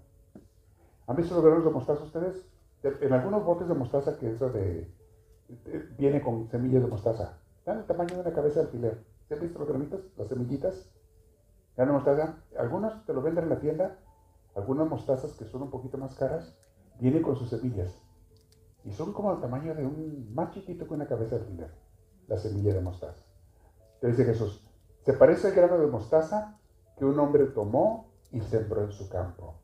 [1.07, 2.45] ¿Han visto los granos de mostaza ustedes?
[2.83, 4.87] En algunos botes de mostaza que es de
[5.97, 7.39] viene con semillas de mostaza.
[7.65, 9.03] Dan el tamaño de una cabeza de alfiler.
[9.27, 10.01] ¿Se han visto los granitos?
[10.17, 10.89] Las semillitas.
[11.75, 12.37] de mostaza.
[12.57, 13.97] Algunas te lo venden en la tienda.
[14.55, 16.55] Algunas mostazas que son un poquito más caras,
[16.99, 18.01] vienen con sus semillas.
[18.83, 21.71] Y son como el tamaño de un más chiquito que una cabeza de alfiler.
[22.27, 23.23] La semilla de mostaza.
[23.99, 24.63] Te dice Jesús,
[25.03, 26.59] se parece al grano de mostaza
[26.97, 29.55] que un hombre tomó y sembró en su campo.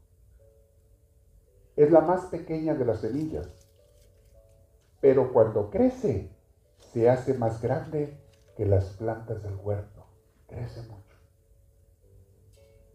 [1.76, 3.66] Es la más pequeña de las semillas
[5.06, 6.32] pero cuando crece
[6.80, 8.20] se hace más grande
[8.58, 10.04] que las plantas del huerto.
[10.48, 11.16] Crece mucho.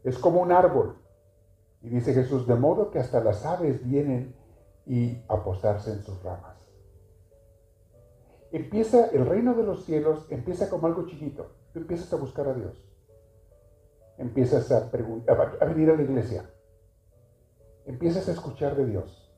[0.03, 0.97] Es como un árbol.
[1.83, 4.35] Y dice Jesús, de modo que hasta las aves vienen
[4.87, 6.57] y a posarse en sus ramas.
[8.53, 11.53] Empieza el reino de los cielos, empieza como algo chiquito.
[11.73, 12.85] Tú empiezas a buscar a Dios.
[14.19, 16.51] Empiezas a, a venir a la iglesia.
[17.87, 19.31] Empiezas a escuchar de Dios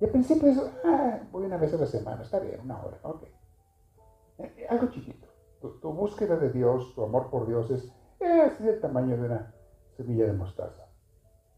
[0.00, 2.98] y al principio es, ah, voy una vez a la semana, está bien, una hora,
[3.02, 3.22] ok.
[3.24, 5.26] Eh, eh, algo chiquito.
[5.60, 9.54] Tu, búsqueda de Dios, tu amor por Dios es, es del tamaño de una
[9.96, 10.86] semilla de mostaza.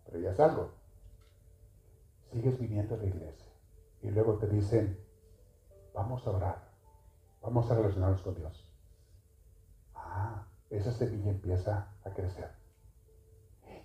[0.06, 0.70] Pero ya es algo.
[2.30, 3.46] Sigues viniendo a la iglesia.
[4.02, 4.98] Y luego te dicen,
[5.94, 6.70] vamos a orar.
[7.42, 8.68] Vamos a relacionarnos con Dios.
[9.94, 12.50] Ah, esa semilla empieza a crecer.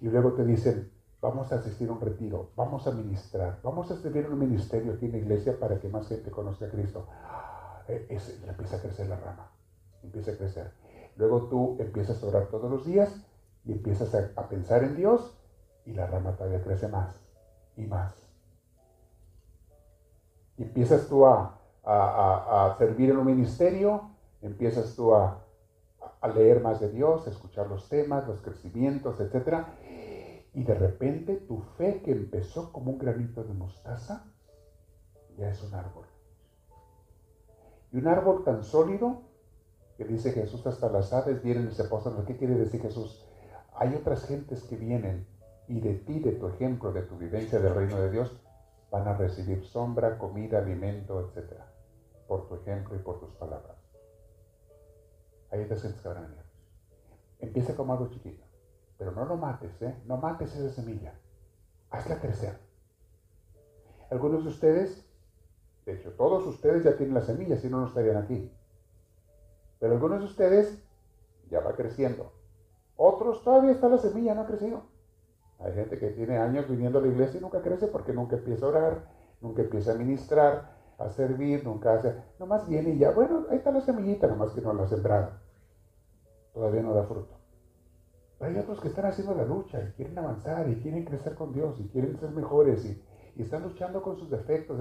[0.02, 3.96] Y luego te dicen, vamos a asistir a un retiro, vamos a ministrar, vamos a
[3.96, 7.08] servir un ministerio aquí en la iglesia para que más gente conozca a Cristo.
[7.88, 9.52] Eh, ya empieza a crecer la rama,
[10.04, 10.72] empieza a crecer.
[11.16, 13.16] Luego tú empiezas a orar todos los días
[13.64, 15.36] y empiezas a, pensar en Dios
[15.86, 17.16] y la rama todavía crece más
[17.76, 18.25] y más.
[20.58, 24.10] Empiezas tú a, a, servir en un ministerio,
[24.42, 25.44] empiezas tú a,
[26.22, 29.68] a leer más de Dios, a escuchar los temas, los crecimientos, etcétera
[30.56, 34.26] y de repente tu fe que empezó como un granito de mostaza,
[35.38, 36.06] ya es un árbol.
[37.92, 39.22] Y un árbol tan sólido
[39.98, 42.26] que dice Jesús, hasta las aves vienen y se posan.
[42.26, 43.28] ¿Qué quiere decir Jesús?
[43.76, 45.28] Hay otras gentes que vienen
[45.68, 48.40] y de ti, de tu ejemplo, de tu vivencia del reino de Dios,
[48.92, 51.54] van a recibir sombra, comida, alimento, etc.
[52.28, 53.78] Por tu ejemplo y por tus palabras.
[55.52, 56.44] Ahí te sientes venir.
[57.40, 58.44] Empieza como algo chiquito,
[58.98, 59.96] pero no lo mates, ¿eh?
[60.06, 61.14] No mates esa semilla.
[61.90, 62.58] Hazla crecer.
[64.10, 65.06] Algunos de ustedes,
[65.86, 68.52] de hecho, todos ustedes ya tienen la semilla, si no, no estarían aquí.
[69.80, 70.84] Pero algunos de ustedes
[71.50, 72.32] ya va creciendo.
[72.96, 74.95] Otros todavía está la semilla, no ha crecido.
[75.60, 78.66] Hay gente que tiene años viniendo a la iglesia y nunca crece porque nunca empieza
[78.66, 79.08] a orar,
[79.42, 82.16] nunca empieza a ministrar, a servir, nunca hace.
[82.40, 85.32] Nomás viene y ya, bueno, ahí está la semillita, nomás que no la ha sembrado.
[86.54, 87.40] Todavía no da fruto.
[88.38, 91.54] Pero hay otros que están haciendo la lucha y quieren avanzar y quieren crecer con
[91.54, 93.02] Dios y quieren ser mejores y,
[93.42, 94.80] están luchando con sus defectos.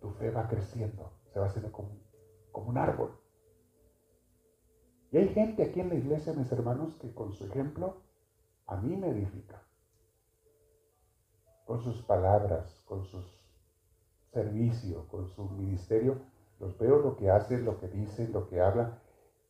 [0.00, 3.18] tu fe va creciendo, se va haciendo como un árbol.
[5.10, 8.02] Y hay gente aquí en la iglesia, mis hermanos, que con su ejemplo
[8.66, 9.65] a mí me edifica.
[11.66, 13.22] Con sus palabras, con su
[14.32, 16.16] servicio, con su ministerio,
[16.60, 18.98] los veo lo que hacen, lo que dicen, lo que hablan,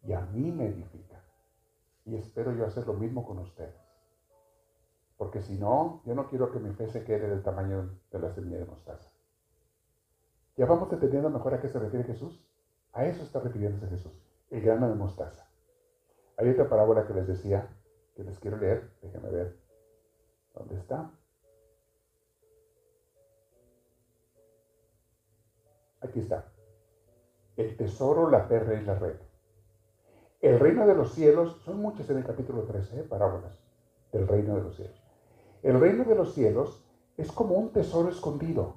[0.02, 1.22] y a mí me edifica.
[2.04, 3.74] Y espero yo hacer lo mismo con ustedes.
[5.16, 8.30] Porque si no, yo no quiero que mi fe se quede del tamaño de la
[8.30, 9.10] semilla de mostaza.
[10.56, 12.42] ¿Ya vamos entendiendo mejor a qué se refiere Jesús?
[12.92, 14.12] A eso está refiriéndose Jesús,
[14.50, 15.46] el grano de mostaza.
[16.38, 17.68] Hay otra parábola que les decía,
[18.14, 19.58] que les quiero leer, déjenme ver.
[20.54, 21.10] ¿Dónde está?
[26.06, 26.52] Aquí está.
[27.56, 29.16] El tesoro, la perra y la red.
[30.40, 33.02] El reino de los cielos, son muchas en el capítulo 13, ¿eh?
[33.02, 33.58] parábolas
[34.12, 35.02] del reino de los cielos.
[35.62, 36.84] El reino de los cielos
[37.16, 38.76] es como un tesoro escondido.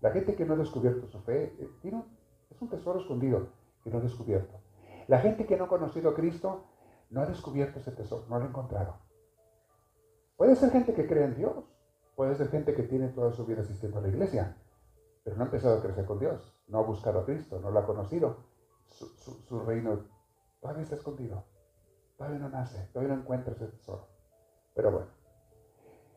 [0.00, 2.02] La gente que no ha descubierto su fe, eh,
[2.50, 3.48] es un tesoro escondido
[3.82, 4.60] que no ha descubierto.
[5.08, 6.64] La gente que no ha conocido a Cristo
[7.10, 8.94] no ha descubierto ese tesoro, no lo ha encontrado.
[10.36, 11.64] Puede ser gente que cree en Dios,
[12.14, 14.56] puede ser gente que tiene toda su vida asistiendo a la iglesia,
[15.22, 17.78] pero no ha empezado a crecer con Dios, no ha buscado a Cristo, no lo
[17.78, 18.36] ha conocido.
[18.86, 20.06] Su, reino
[20.60, 21.44] todavía está escondido,
[22.16, 24.08] todavía no nace, todavía no encuentra ese tesoro.
[24.74, 25.06] Pero bueno,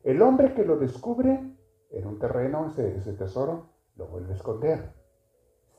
[0.03, 1.55] el hombre que lo descubre
[1.91, 4.93] en un terreno, ese, tesoro, lo vuelve a esconder.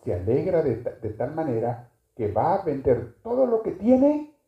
[0.05, 4.39] Se alegra de, de tal manera que va a vender todo lo que tiene,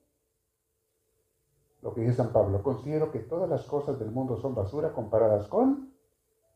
[1.82, 5.48] lo que dice San Pablo, considero que todas las cosas del mundo son basura comparadas
[5.48, 5.92] con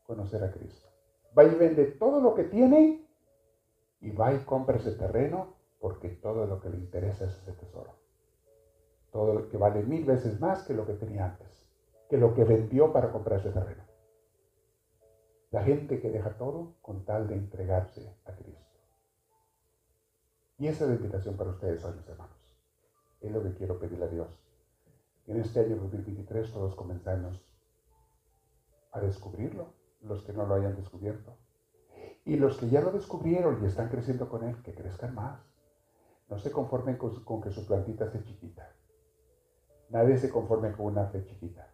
[0.05, 0.90] conocer a Cristo.
[1.37, 3.07] Va y vende todo lo que tiene
[4.01, 7.93] y va y compra ese terreno porque todo lo que le interesa es ese tesoro.
[9.11, 11.67] Todo lo que vale mil veces más que lo que tenía antes,
[12.09, 13.83] que lo que vendió para comprar ese terreno.
[15.51, 18.79] La gente que deja todo con tal de entregarse a Cristo.
[20.57, 22.55] Y esa es la invitación para ustedes hoy, mis hermanos.
[23.19, 24.29] Es lo que quiero pedirle a Dios.
[25.27, 27.41] En este año 2023 todos comenzamos
[28.91, 31.37] a descubrirlo, los que no lo hayan descubierto.
[32.25, 35.39] Y los que ya lo descubrieron y están creciendo con él, que crezcan más.
[36.29, 38.73] No se conformen con, que su plantita esté chiquita.
[39.89, 41.67] Nadie se conforme con una fe chiquita.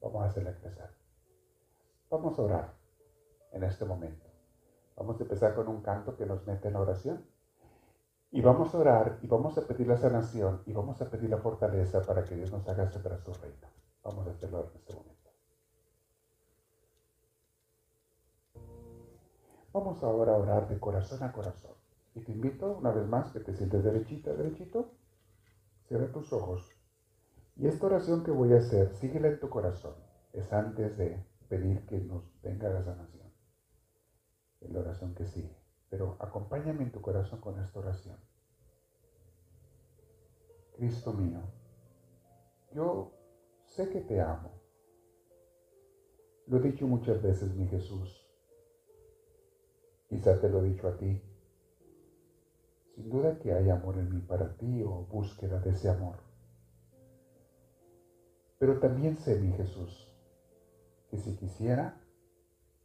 [0.00, 0.90] Vamos a hacerla crecer.
[2.10, 2.74] Vamos a orar
[3.52, 4.26] en este momento.
[4.96, 7.26] Vamos a empezar con un canto que nos mete en oración.
[8.30, 11.38] Y vamos a orar y vamos a pedir la sanación y vamos a pedir la
[11.38, 13.68] fortaleza para que Dios nos haga para su reino.
[14.02, 15.23] Vamos a hacerlo en este momento.
[19.74, 21.74] Vamos ahora a orar de corazón a corazón.
[22.14, 24.92] Y te invito una vez más que te sientes derechito, derechito.
[25.88, 26.72] Cierra tus ojos.
[27.56, 29.96] Y esta oración que voy a hacer, síguela en tu corazón.
[30.32, 33.30] Es antes de pedir que nos venga la sanación.
[34.62, 38.16] Es la oración que sigue pero acompáñame en tu corazón con esta oración.
[40.76, 41.40] Cristo mío,
[42.72, 43.12] yo
[43.64, 44.50] sé que te amo.
[46.48, 48.28] Lo he dicho muchas veces, mi Jesús.
[50.14, 51.20] Quizá te lo he dicho a ti.
[52.94, 56.18] Sin duda que hay amor en mí para ti o búsqueda de ese amor.
[58.60, 60.08] Pero también sé, mi Jesús,
[61.10, 62.00] que si quisiera,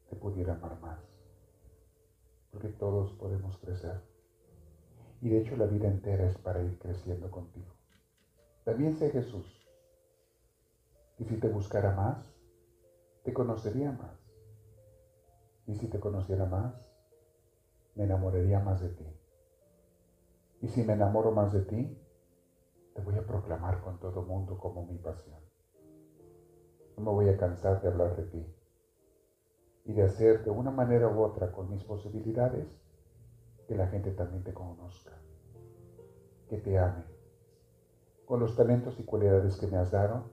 [0.09, 0.99] te pudiera amar más
[2.49, 4.01] porque todos podemos crecer.
[5.21, 7.75] Y de hecho la vida entera es para ir creciendo contigo.
[8.63, 9.45] También sé Jesús.
[11.19, 12.25] Y si te buscara más,
[13.21, 14.17] te conocería más.
[15.67, 16.88] Y si te conociera más,
[17.99, 19.05] me enamoraría más de ti.
[20.61, 22.01] Y si me enamoro más de ti,
[22.95, 25.41] te voy a proclamar con todo mundo como mi pasión.
[26.95, 28.55] No me voy a cansar de hablar de ti
[29.83, 32.69] y de hacer de una manera u otra con mis posibilidades
[33.67, 35.11] que la gente también te conozca,
[36.47, 37.03] que te ame.
[38.25, 40.23] Con los talentos y cualidades que me has dado,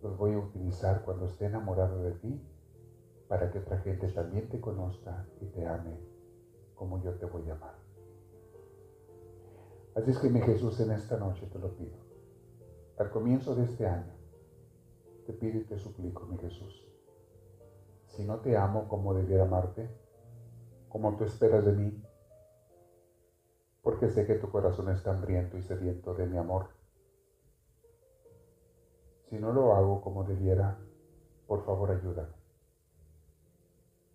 [0.00, 2.53] los voy a utilizar cuando esté enamorado de ti
[3.34, 5.98] para que otra gente también te conozca y te ame
[6.76, 7.74] como yo te voy a amar.
[9.96, 11.96] Así es que mi Jesús en esta noche te lo pido.
[12.96, 14.14] Al comienzo de este año,
[15.26, 16.86] te pido y te suplico, mi Jesús.
[18.06, 19.90] Si no te amo como debiera amarte,
[20.88, 22.04] como tú esperas de mí,
[23.82, 26.68] porque sé que tu corazón está hambriento y sediento de mi amor.
[29.28, 30.78] Si no lo hago como debiera,
[31.48, 32.43] por favor ayúdame.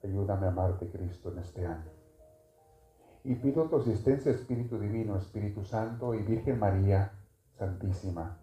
[0.03, 1.91] Ayúdame a amarte, Cristo, en este año.
[3.23, 7.11] Y pido tu asistencia, Espíritu Divino, Espíritu Santo y Virgen María
[7.57, 8.37] Santísima.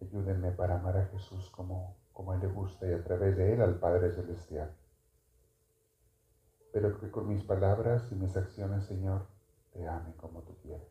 [0.00, 3.62] Ayúdenme para amar a Jesús como, como Él le gusta y a través de Él
[3.62, 4.74] al Padre Celestial.
[6.72, 9.26] Pero que con mis palabras y mis acciones, Señor,
[9.72, 10.88] te ame como tú quieres.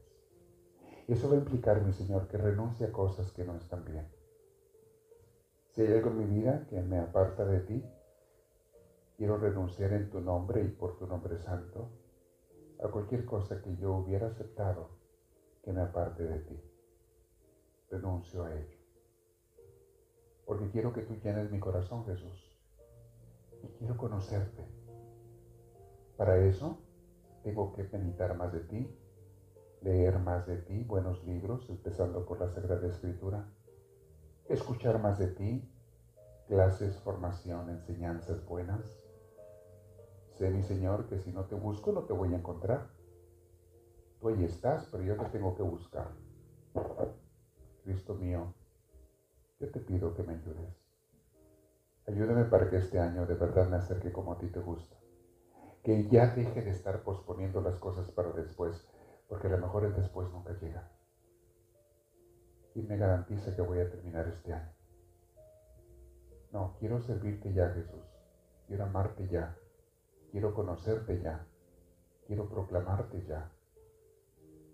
[1.08, 4.08] Y eso va a implicar, mi Señor, que renuncie a cosas que no están bien.
[5.72, 7.84] Si hay algo en mi vida que me aparta de ti,
[9.18, 11.90] quiero renunciar en tu nombre y por tu nombre santo
[12.84, 14.90] a cualquier cosa que yo hubiera aceptado
[15.64, 16.62] que me aparte de ti.
[17.90, 18.78] Renuncio a ello.
[20.46, 22.58] Porque quiero que tú llenes mi corazón, Jesús.
[23.64, 24.66] Y quiero conocerte.
[26.18, 26.80] Para eso
[27.44, 29.00] tengo que meditar más de ti,
[29.82, 33.48] leer más de ti, buenos libros, empezando por la Sagrada Escritura,
[34.48, 35.70] escuchar más de ti,
[36.48, 39.03] clases, formación, enseñanzas buenas.
[40.38, 42.90] Sé, mi Señor, que si no te busco no te voy a encontrar.
[44.20, 46.12] Tú ahí estás, pero yo te tengo que buscar.
[47.84, 48.54] Cristo mío,
[49.60, 50.76] yo te pido que me ayudes.
[52.08, 54.98] Ayúdame para que este año de verdad me acerque como a ti te gusta
[55.84, 58.88] que ya deje de estar posponiendo las cosas para después,
[59.28, 60.90] porque a lo mejor el después nunca llega.
[62.74, 64.74] Y me garantiza que voy a terminar este año.
[66.54, 68.02] No, quiero servirte ya, Jesús.
[68.68, 69.58] Quiero amarte ya.
[70.34, 71.48] Quiero conocerte ya.
[72.28, 73.50] Quiero proclamarte ya.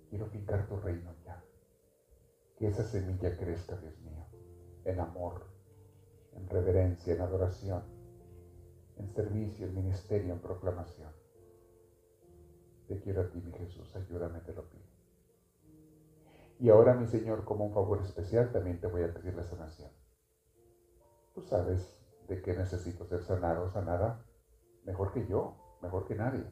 [0.09, 1.43] Quiero fincar tu reino ya.
[2.57, 4.25] Que esa semilla crezca, Dios mío,
[4.85, 5.45] en amor,
[6.33, 7.99] en reverencia, en adoración
[8.99, 11.11] en servicio, en ministerio, en proclamación.
[12.87, 14.83] Te quiero a ti, mi Jesús, ayúdame, te lo pido.
[16.59, 19.89] Y ahora, mi Señor, como un favor especial, también te voy a pedir la sanación.
[21.33, 21.97] Tú sabes
[22.27, 24.25] de qué necesito ser sanado o sanada
[24.83, 26.45] mejor que yo, mejor que nadie.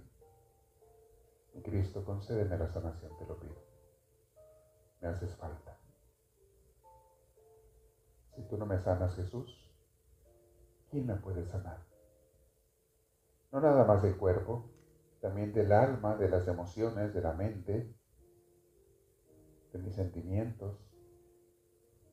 [1.63, 3.55] Cristo, concédeme la sanación, te lo pido.
[5.01, 5.77] Me haces falta.
[8.35, 9.71] Si tú no me sanas, Jesús,
[10.91, 11.87] ¿quién me puede sanar?
[13.51, 14.69] no nada más del cuerpo,
[15.21, 17.95] también del alma, de las emociones, de la mente,
[19.71, 20.77] de mis sentimientos.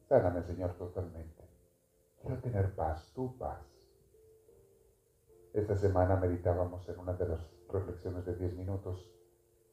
[0.09, 1.45] Sáname, Señor, totalmente.
[2.21, 3.74] Quiero tener paz, tu paz.
[5.55, 9.09] Esta semana meditábamos en una de las reflexiones de 10 minutos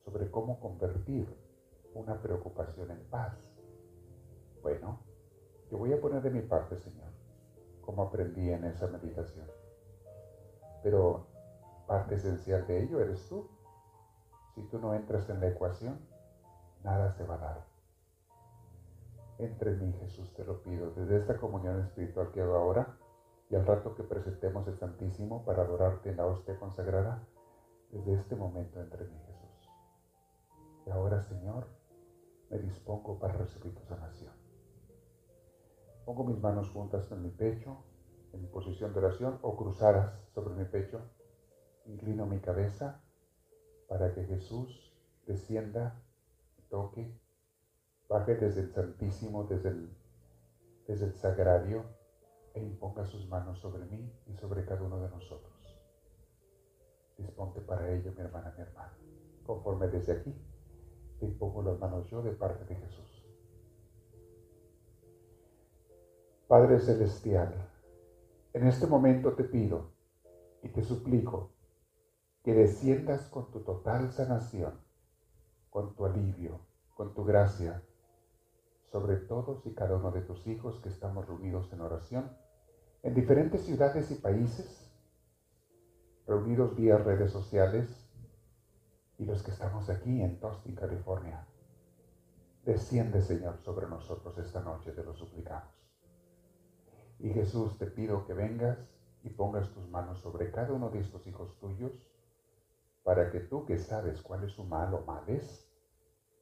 [0.05, 1.27] sobre cómo convertir
[1.95, 3.35] una preocupación en paz.
[4.61, 4.99] Bueno,
[5.71, 7.09] yo voy a poner de mi parte, Señor,
[7.81, 9.47] como aprendí en esa meditación.
[10.83, 11.25] Pero
[11.87, 13.49] parte esencial de ello eres tú.
[14.53, 15.99] Si tú no entras en la ecuación,
[16.83, 17.65] nada se va a dar.
[19.39, 22.99] Entre mí, Jesús, te lo pido, desde esta comunión espiritual que hago ahora
[23.51, 27.27] y al rato que presentemos el Santísimo para adorarte en la hostia consagrada,
[27.91, 29.69] desde este momento entre mí, Jesús.
[30.87, 31.67] Y ahora, Señor,
[32.49, 34.31] me dispongo para recibir tu sanación.
[36.05, 37.83] Pongo mis manos juntas en mi pecho,
[38.31, 41.01] en posición de oración o cruzadas sobre mi pecho
[41.85, 43.01] inclino mi cabeza
[43.87, 44.93] para que Jesús
[45.25, 46.01] descienda,
[46.69, 47.19] toque,
[48.07, 49.97] baje desde el Santísimo, desde el,
[50.87, 51.83] desde el Sagrario,
[52.53, 55.51] e imponga sus manos sobre mí y sobre cada uno de nosotros.
[57.17, 58.93] Disponte para ello, mi hermana, mi hermano.
[59.45, 60.33] Conforme desde aquí,
[61.19, 63.25] te impongo las manos yo de parte de Jesús.
[66.47, 67.69] Padre Celestial,
[68.53, 69.91] en este momento te pido
[70.61, 71.51] y te suplico
[72.43, 74.73] que desciendas con tu total sanación,
[75.69, 76.59] con tu alivio,
[76.95, 77.81] con tu gracia,
[78.91, 82.37] sobre todos y cada uno de tus hijos que estamos reunidos en oración,
[83.03, 84.91] en diferentes ciudades y países,
[86.27, 87.87] reunidos vía redes sociales,
[89.17, 91.45] y los que estamos aquí en Tostin, California.
[92.65, 95.73] Desciende, Señor, sobre nosotros esta noche, te lo suplicamos.
[97.19, 98.79] Y Jesús, te pido que vengas
[99.23, 101.91] y pongas tus manos sobre cada uno de estos hijos tuyos,
[103.03, 105.71] para que tú que sabes cuál es su mal o males,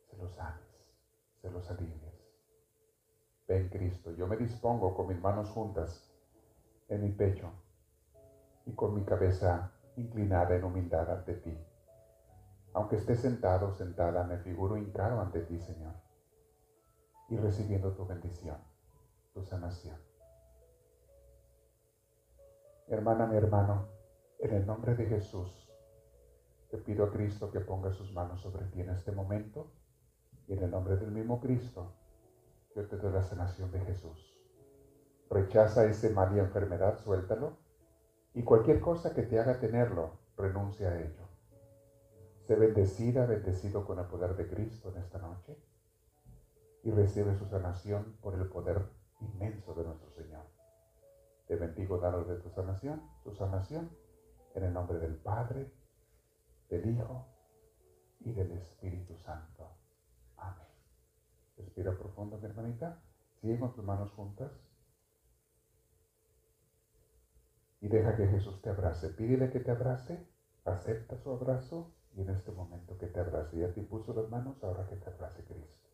[0.10, 0.64] se los sanes,
[1.42, 2.19] se los alivies.
[3.50, 6.08] Ven Cristo, yo me dispongo con mis manos juntas
[6.88, 7.52] en mi pecho
[8.68, 11.58] y con mi cabeza inclinada en humildad ante ti.
[12.74, 15.96] Aunque esté sentado, sentada, me figuro hincado ante ti, Señor,
[17.28, 18.58] y recibiendo tu bendición,
[19.34, 19.98] tu sanación.
[22.88, 23.88] Hermana, mi hermano,
[24.38, 25.68] en el nombre de Jesús,
[26.70, 29.72] te pido a Cristo que ponga sus manos sobre ti en este momento
[30.48, 31.99] y en el nombre del mismo Cristo,
[32.76, 34.36] yo te doy la sanación de Jesús.
[35.30, 37.58] Rechaza ese mal y enfermedad, suéltalo.
[38.34, 41.28] Y cualquier cosa que te haga tenerlo, renuncia a ello.
[42.48, 45.58] Sé bendecida, bendecido con el poder de Cristo en esta noche.
[46.84, 48.86] Y recibe su sanación por el poder
[49.20, 50.46] inmenso de nuestro Señor.
[51.48, 53.90] Te bendigo, daros de tu sanación, su sanación,
[54.56, 55.72] en el nombre del Padre,
[56.70, 57.28] del Hijo
[58.20, 59.79] y del Espíritu Santo.
[61.60, 63.02] Respira profundo, mi hermanita.
[63.42, 64.52] Sigue con tus manos juntas.
[67.82, 69.10] y deja que Jesús te abrace.
[69.10, 70.28] Pídele que te abrace,
[70.66, 73.58] acepta su abrazo y en este momento que te abrace.
[73.58, 75.90] Ya te puso las manos, ahora que te abrace Cristo.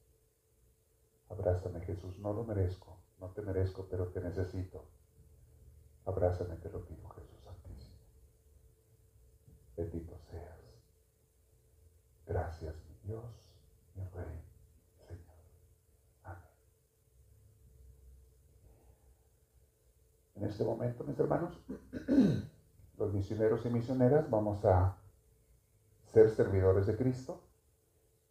[1.29, 4.85] Abrázame Jesús, no lo merezco, no te merezco, pero te necesito.
[6.05, 7.95] Abrázame, te lo pido Jesús Santísimo.
[9.75, 10.59] Bendito seas.
[12.25, 13.51] Gracias, mi Dios,
[13.95, 14.45] mi Rey.
[20.45, 21.59] En este momento, mis hermanos,
[22.99, 24.95] los misioneros y misioneras vamos a
[26.03, 27.41] ser servidores de Cristo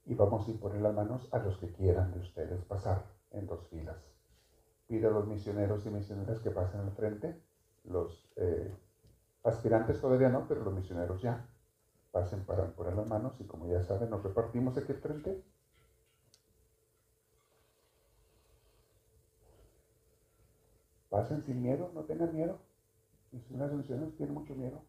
[0.07, 3.67] y vamos a imponer las manos a los que quieran de ustedes pasar en dos
[3.67, 3.97] filas.
[4.87, 7.43] Pido a los misioneros y misioneras que pasen al frente,
[7.83, 8.73] los eh,
[9.43, 11.49] aspirantes todavía no, pero los misioneros ya.
[12.13, 15.43] Pasen para poner las manos y como ya saben, nos repartimos aquí al frente
[21.25, 22.59] Pasen sin miedo, no tengan miedo.
[23.33, 24.83] Y si unas misiones tienen mucho miedo,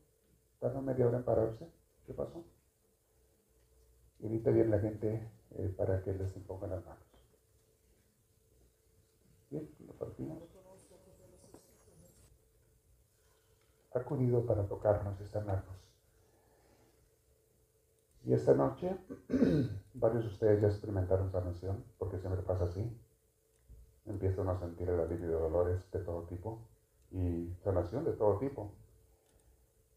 [0.59, 1.65] tardan media hora en pararse.
[2.05, 2.43] ¿Qué pasó?
[4.19, 7.05] Y ahorita viene la gente eh, para que les impongan las manos.
[9.49, 10.43] Bien, lo partimos.
[13.93, 15.77] Ha acudido para tocarnos y sanarnos.
[18.25, 18.97] Y esta noche,
[19.93, 22.91] varios de ustedes ya experimentaron sanación, porque siempre pasa así
[24.05, 26.59] empiezan a sentir el alivio de dolores de todo tipo
[27.11, 28.71] y sanación de todo tipo.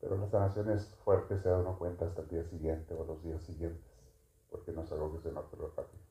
[0.00, 3.22] Pero la sanación es fuerte, se da uno cuenta hasta el día siguiente o los
[3.22, 3.92] días siguientes,
[4.50, 6.08] porque no es algo que se note rápido.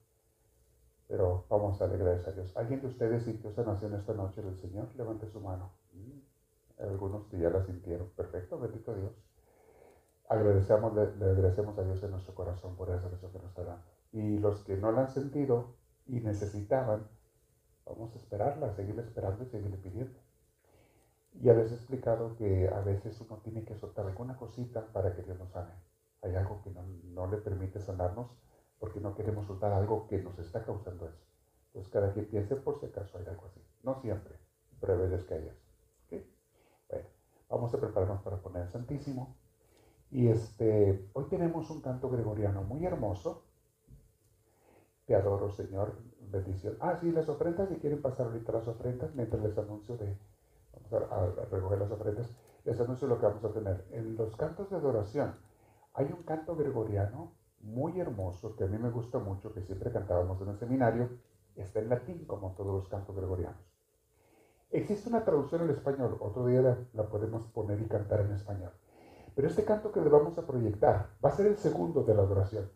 [1.07, 2.57] Pero vamos a darle gracias a Dios.
[2.57, 4.93] ¿Alguien de ustedes sintió sanación esta noche del Señor?
[4.97, 5.71] Levante su mano.
[5.93, 8.09] Mm, algunos que ya la sintieron.
[8.09, 9.13] Perfecto, bendito Dios.
[10.27, 13.83] Agradecemos, agradecemos a Dios en nuestro corazón por esa sanación que nos está dando.
[14.11, 15.75] Y los que no la han sentido
[16.07, 17.07] y necesitaban,
[17.89, 20.19] Vamos a esperarla, seguirle esperando y seguirle pidiendo.
[21.41, 25.23] Ya les he explicado que a veces uno tiene que soltar alguna cosita para que
[25.23, 25.73] Dios nos sane.
[26.21, 28.31] Hay algo que no, le permite sanarnos
[28.79, 31.23] porque no queremos soltar algo que nos está causando eso.
[31.67, 33.61] Entonces cada quien piense por si acaso hay algo así.
[33.83, 34.35] No siempre,
[34.81, 35.61] pero a veces que hay eso.
[36.89, 37.05] Bueno,
[37.49, 39.35] vamos a prepararnos para poner el Santísimo.
[40.09, 43.43] Y este, hoy tenemos un canto gregoriano muy hermoso.
[45.05, 45.97] Te adoro, Señor
[46.31, 46.77] bendición.
[46.79, 50.17] Ah, sí, las ofrendas, si quieren pasar ahorita las ofrendas, mientras les anuncio de,
[50.73, 52.29] vamos a, recoger las ofrendas,
[52.65, 53.85] les anuncio lo que vamos a tener.
[53.91, 55.35] En los cantos de adoración
[55.93, 60.41] hay un canto gregoriano muy hermoso que a mí me gusta mucho, que siempre cantábamos
[60.41, 61.09] en el seminario,
[61.55, 63.59] está en latín como todos los cantos gregorianos.
[64.69, 68.71] Existe una traducción al español, otro día la, la podemos poner y cantar en español.
[69.33, 72.23] Pero este canto que le vamos a proyectar va a ser el segundo de la
[72.23, 72.69] adoración.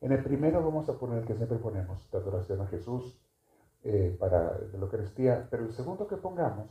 [0.00, 3.18] En el primero vamos a poner el que siempre ponemos, de adoración a Jesús,
[3.84, 6.68] eh, para la Eucaristía, pero el segundo que pongamos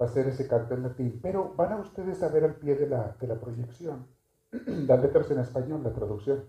[0.00, 2.74] va a ser ese canto en latín, pero van a ustedes a ver al pie
[2.74, 4.06] de la, de la proyección
[4.50, 6.44] las letras en español, la traducción.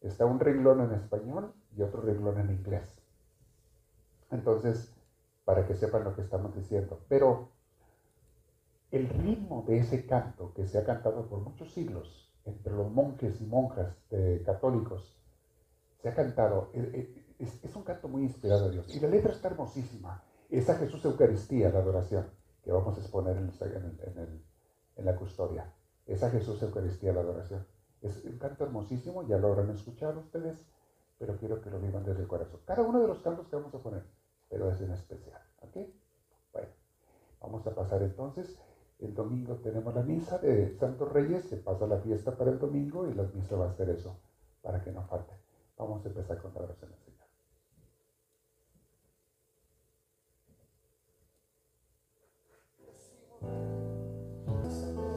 [0.00, 3.00] Está un renglón en español y otro renglón en inglés.
[4.30, 4.92] Entonces,
[5.44, 7.00] para que sepan lo que estamos diciendo.
[7.08, 7.50] Pero
[8.90, 13.40] el ritmo de ese canto que se ha cantado por muchos siglos entre los monjes
[13.40, 13.94] y monjas
[14.44, 15.20] católicos,
[16.02, 18.94] se ha cantado, eh, eh, es, un canto muy inspirado a Dios.
[18.94, 20.22] Y la letra está hermosísima.
[20.48, 22.26] Es a Jesús Eucaristía, la adoración,
[22.62, 23.50] que vamos a exponer en,
[24.96, 25.72] en, la custodia.
[26.06, 27.66] Es a Jesús Eucaristía, la adoración.
[28.02, 30.64] Es un canto hermosísimo, ya lo habrán escuchado ustedes,
[31.18, 32.60] pero quiero que lo vivan desde el corazón.
[32.64, 34.02] Cada uno de los cantos que vamos a poner,
[34.48, 35.40] pero es en especial.
[35.60, 35.76] ¿Ok?
[36.52, 36.68] Bueno,
[37.40, 38.58] vamos a pasar entonces.
[39.00, 43.08] El domingo tenemos la misa de Santos Reyes, se pasa la fiesta para el domingo
[43.08, 44.14] y la misa va a ser eso,
[44.60, 45.32] para que no falte.
[45.78, 47.20] Vamos a empezar con la oración del Señor.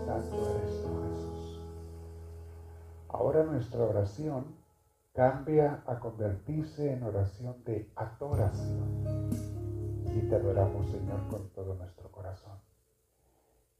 [0.05, 1.61] Santo eres tú, Jesús.
[3.09, 4.55] Ahora nuestra oración
[5.11, 9.29] cambia a convertirse en oración de adoración.
[10.05, 12.72] Y te adoramos, Señor, con todo nuestro corazón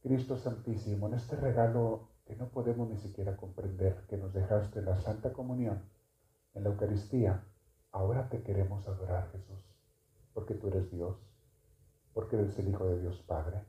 [0.04, 4.86] Cristo Santísimo, en este regalo que no podemos ni siquiera comprender, que nos dejaste en
[4.86, 5.82] la Santa Comunión,
[6.54, 7.46] en la Eucaristía,
[7.90, 9.64] ahora te queremos adorar, Jesús,
[10.34, 11.26] porque tú eres Dios,
[12.14, 13.64] porque eres el Hijo de Dios Padre.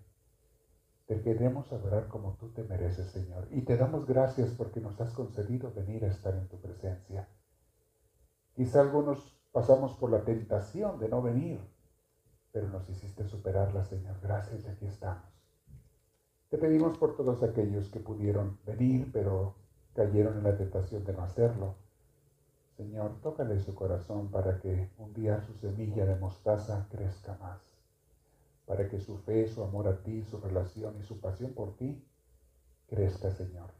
[1.06, 5.12] Te queremos adorar como tú te mereces, Señor, y te damos gracias porque nos has
[5.12, 7.28] concedido venir a estar en tu presencia.
[8.54, 11.60] Quizá algunos pasamos por la tentación de no venir,
[12.50, 14.18] pero nos hiciste superarla, Señor.
[14.20, 15.43] Gracias y aquí estamos.
[16.54, 19.56] Te pedimos por todos aquellos que pudieron venir, pero
[19.92, 21.74] cayeron en la tentación de no hacerlo.
[22.76, 27.60] Señor, tócale su corazón para que un día su semilla de mostaza crezca más,
[28.66, 32.06] para que su fe, su amor a ti, su relación y su pasión por ti
[32.86, 33.72] crezca, Señor.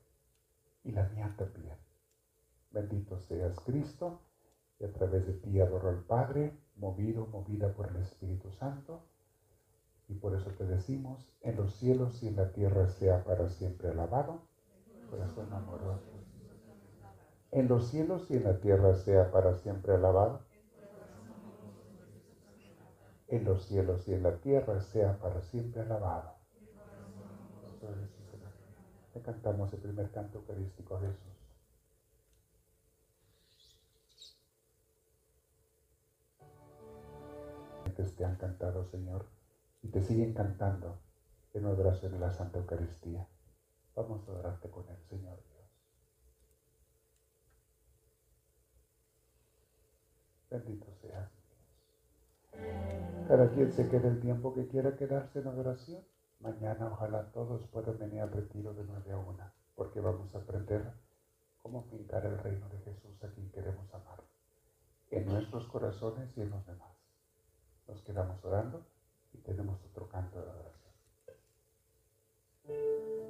[0.83, 1.77] Y la mía también.
[2.73, 4.19] Bendito seas, Cristo
[4.81, 9.01] y a través de ti adoro al Padre, movido, movida por el Espíritu Santo.
[10.09, 13.91] Y por eso te decimos, en los cielos y en la tierra sea para siempre
[13.91, 14.43] alabado.
[15.11, 16.11] Corazón amoroso.
[17.51, 20.41] En los cielos y en la tierra sea para siempre alabado.
[23.29, 26.35] En los cielos y en la tierra sea para siempre alabado.
[29.13, 31.35] Te cantamos el primer canto eucarístico de Jesús.
[38.17, 39.27] te han cantado, Señor,
[39.85, 40.99] y te siguen cantando
[41.53, 43.29] en adoración de la Santa Eucaristía.
[43.95, 45.69] Vamos a adorarte con Él, Señor Dios.
[50.51, 51.31] Bendito seas,
[52.51, 53.29] Dios.
[53.29, 56.03] Cada quien se quede el tiempo que quiera quedarse en adoración.
[56.41, 60.93] Mañana ojalá todos puedan venir al retiro de nueve a una, porque vamos a aprender
[61.63, 64.23] cómo fincar el reino de Jesús a quien queremos amar,
[65.11, 66.95] en nuestros corazones y en los demás
[67.87, 68.87] nos quedamos orando
[69.35, 70.95] y tenemos otro canto de adoración.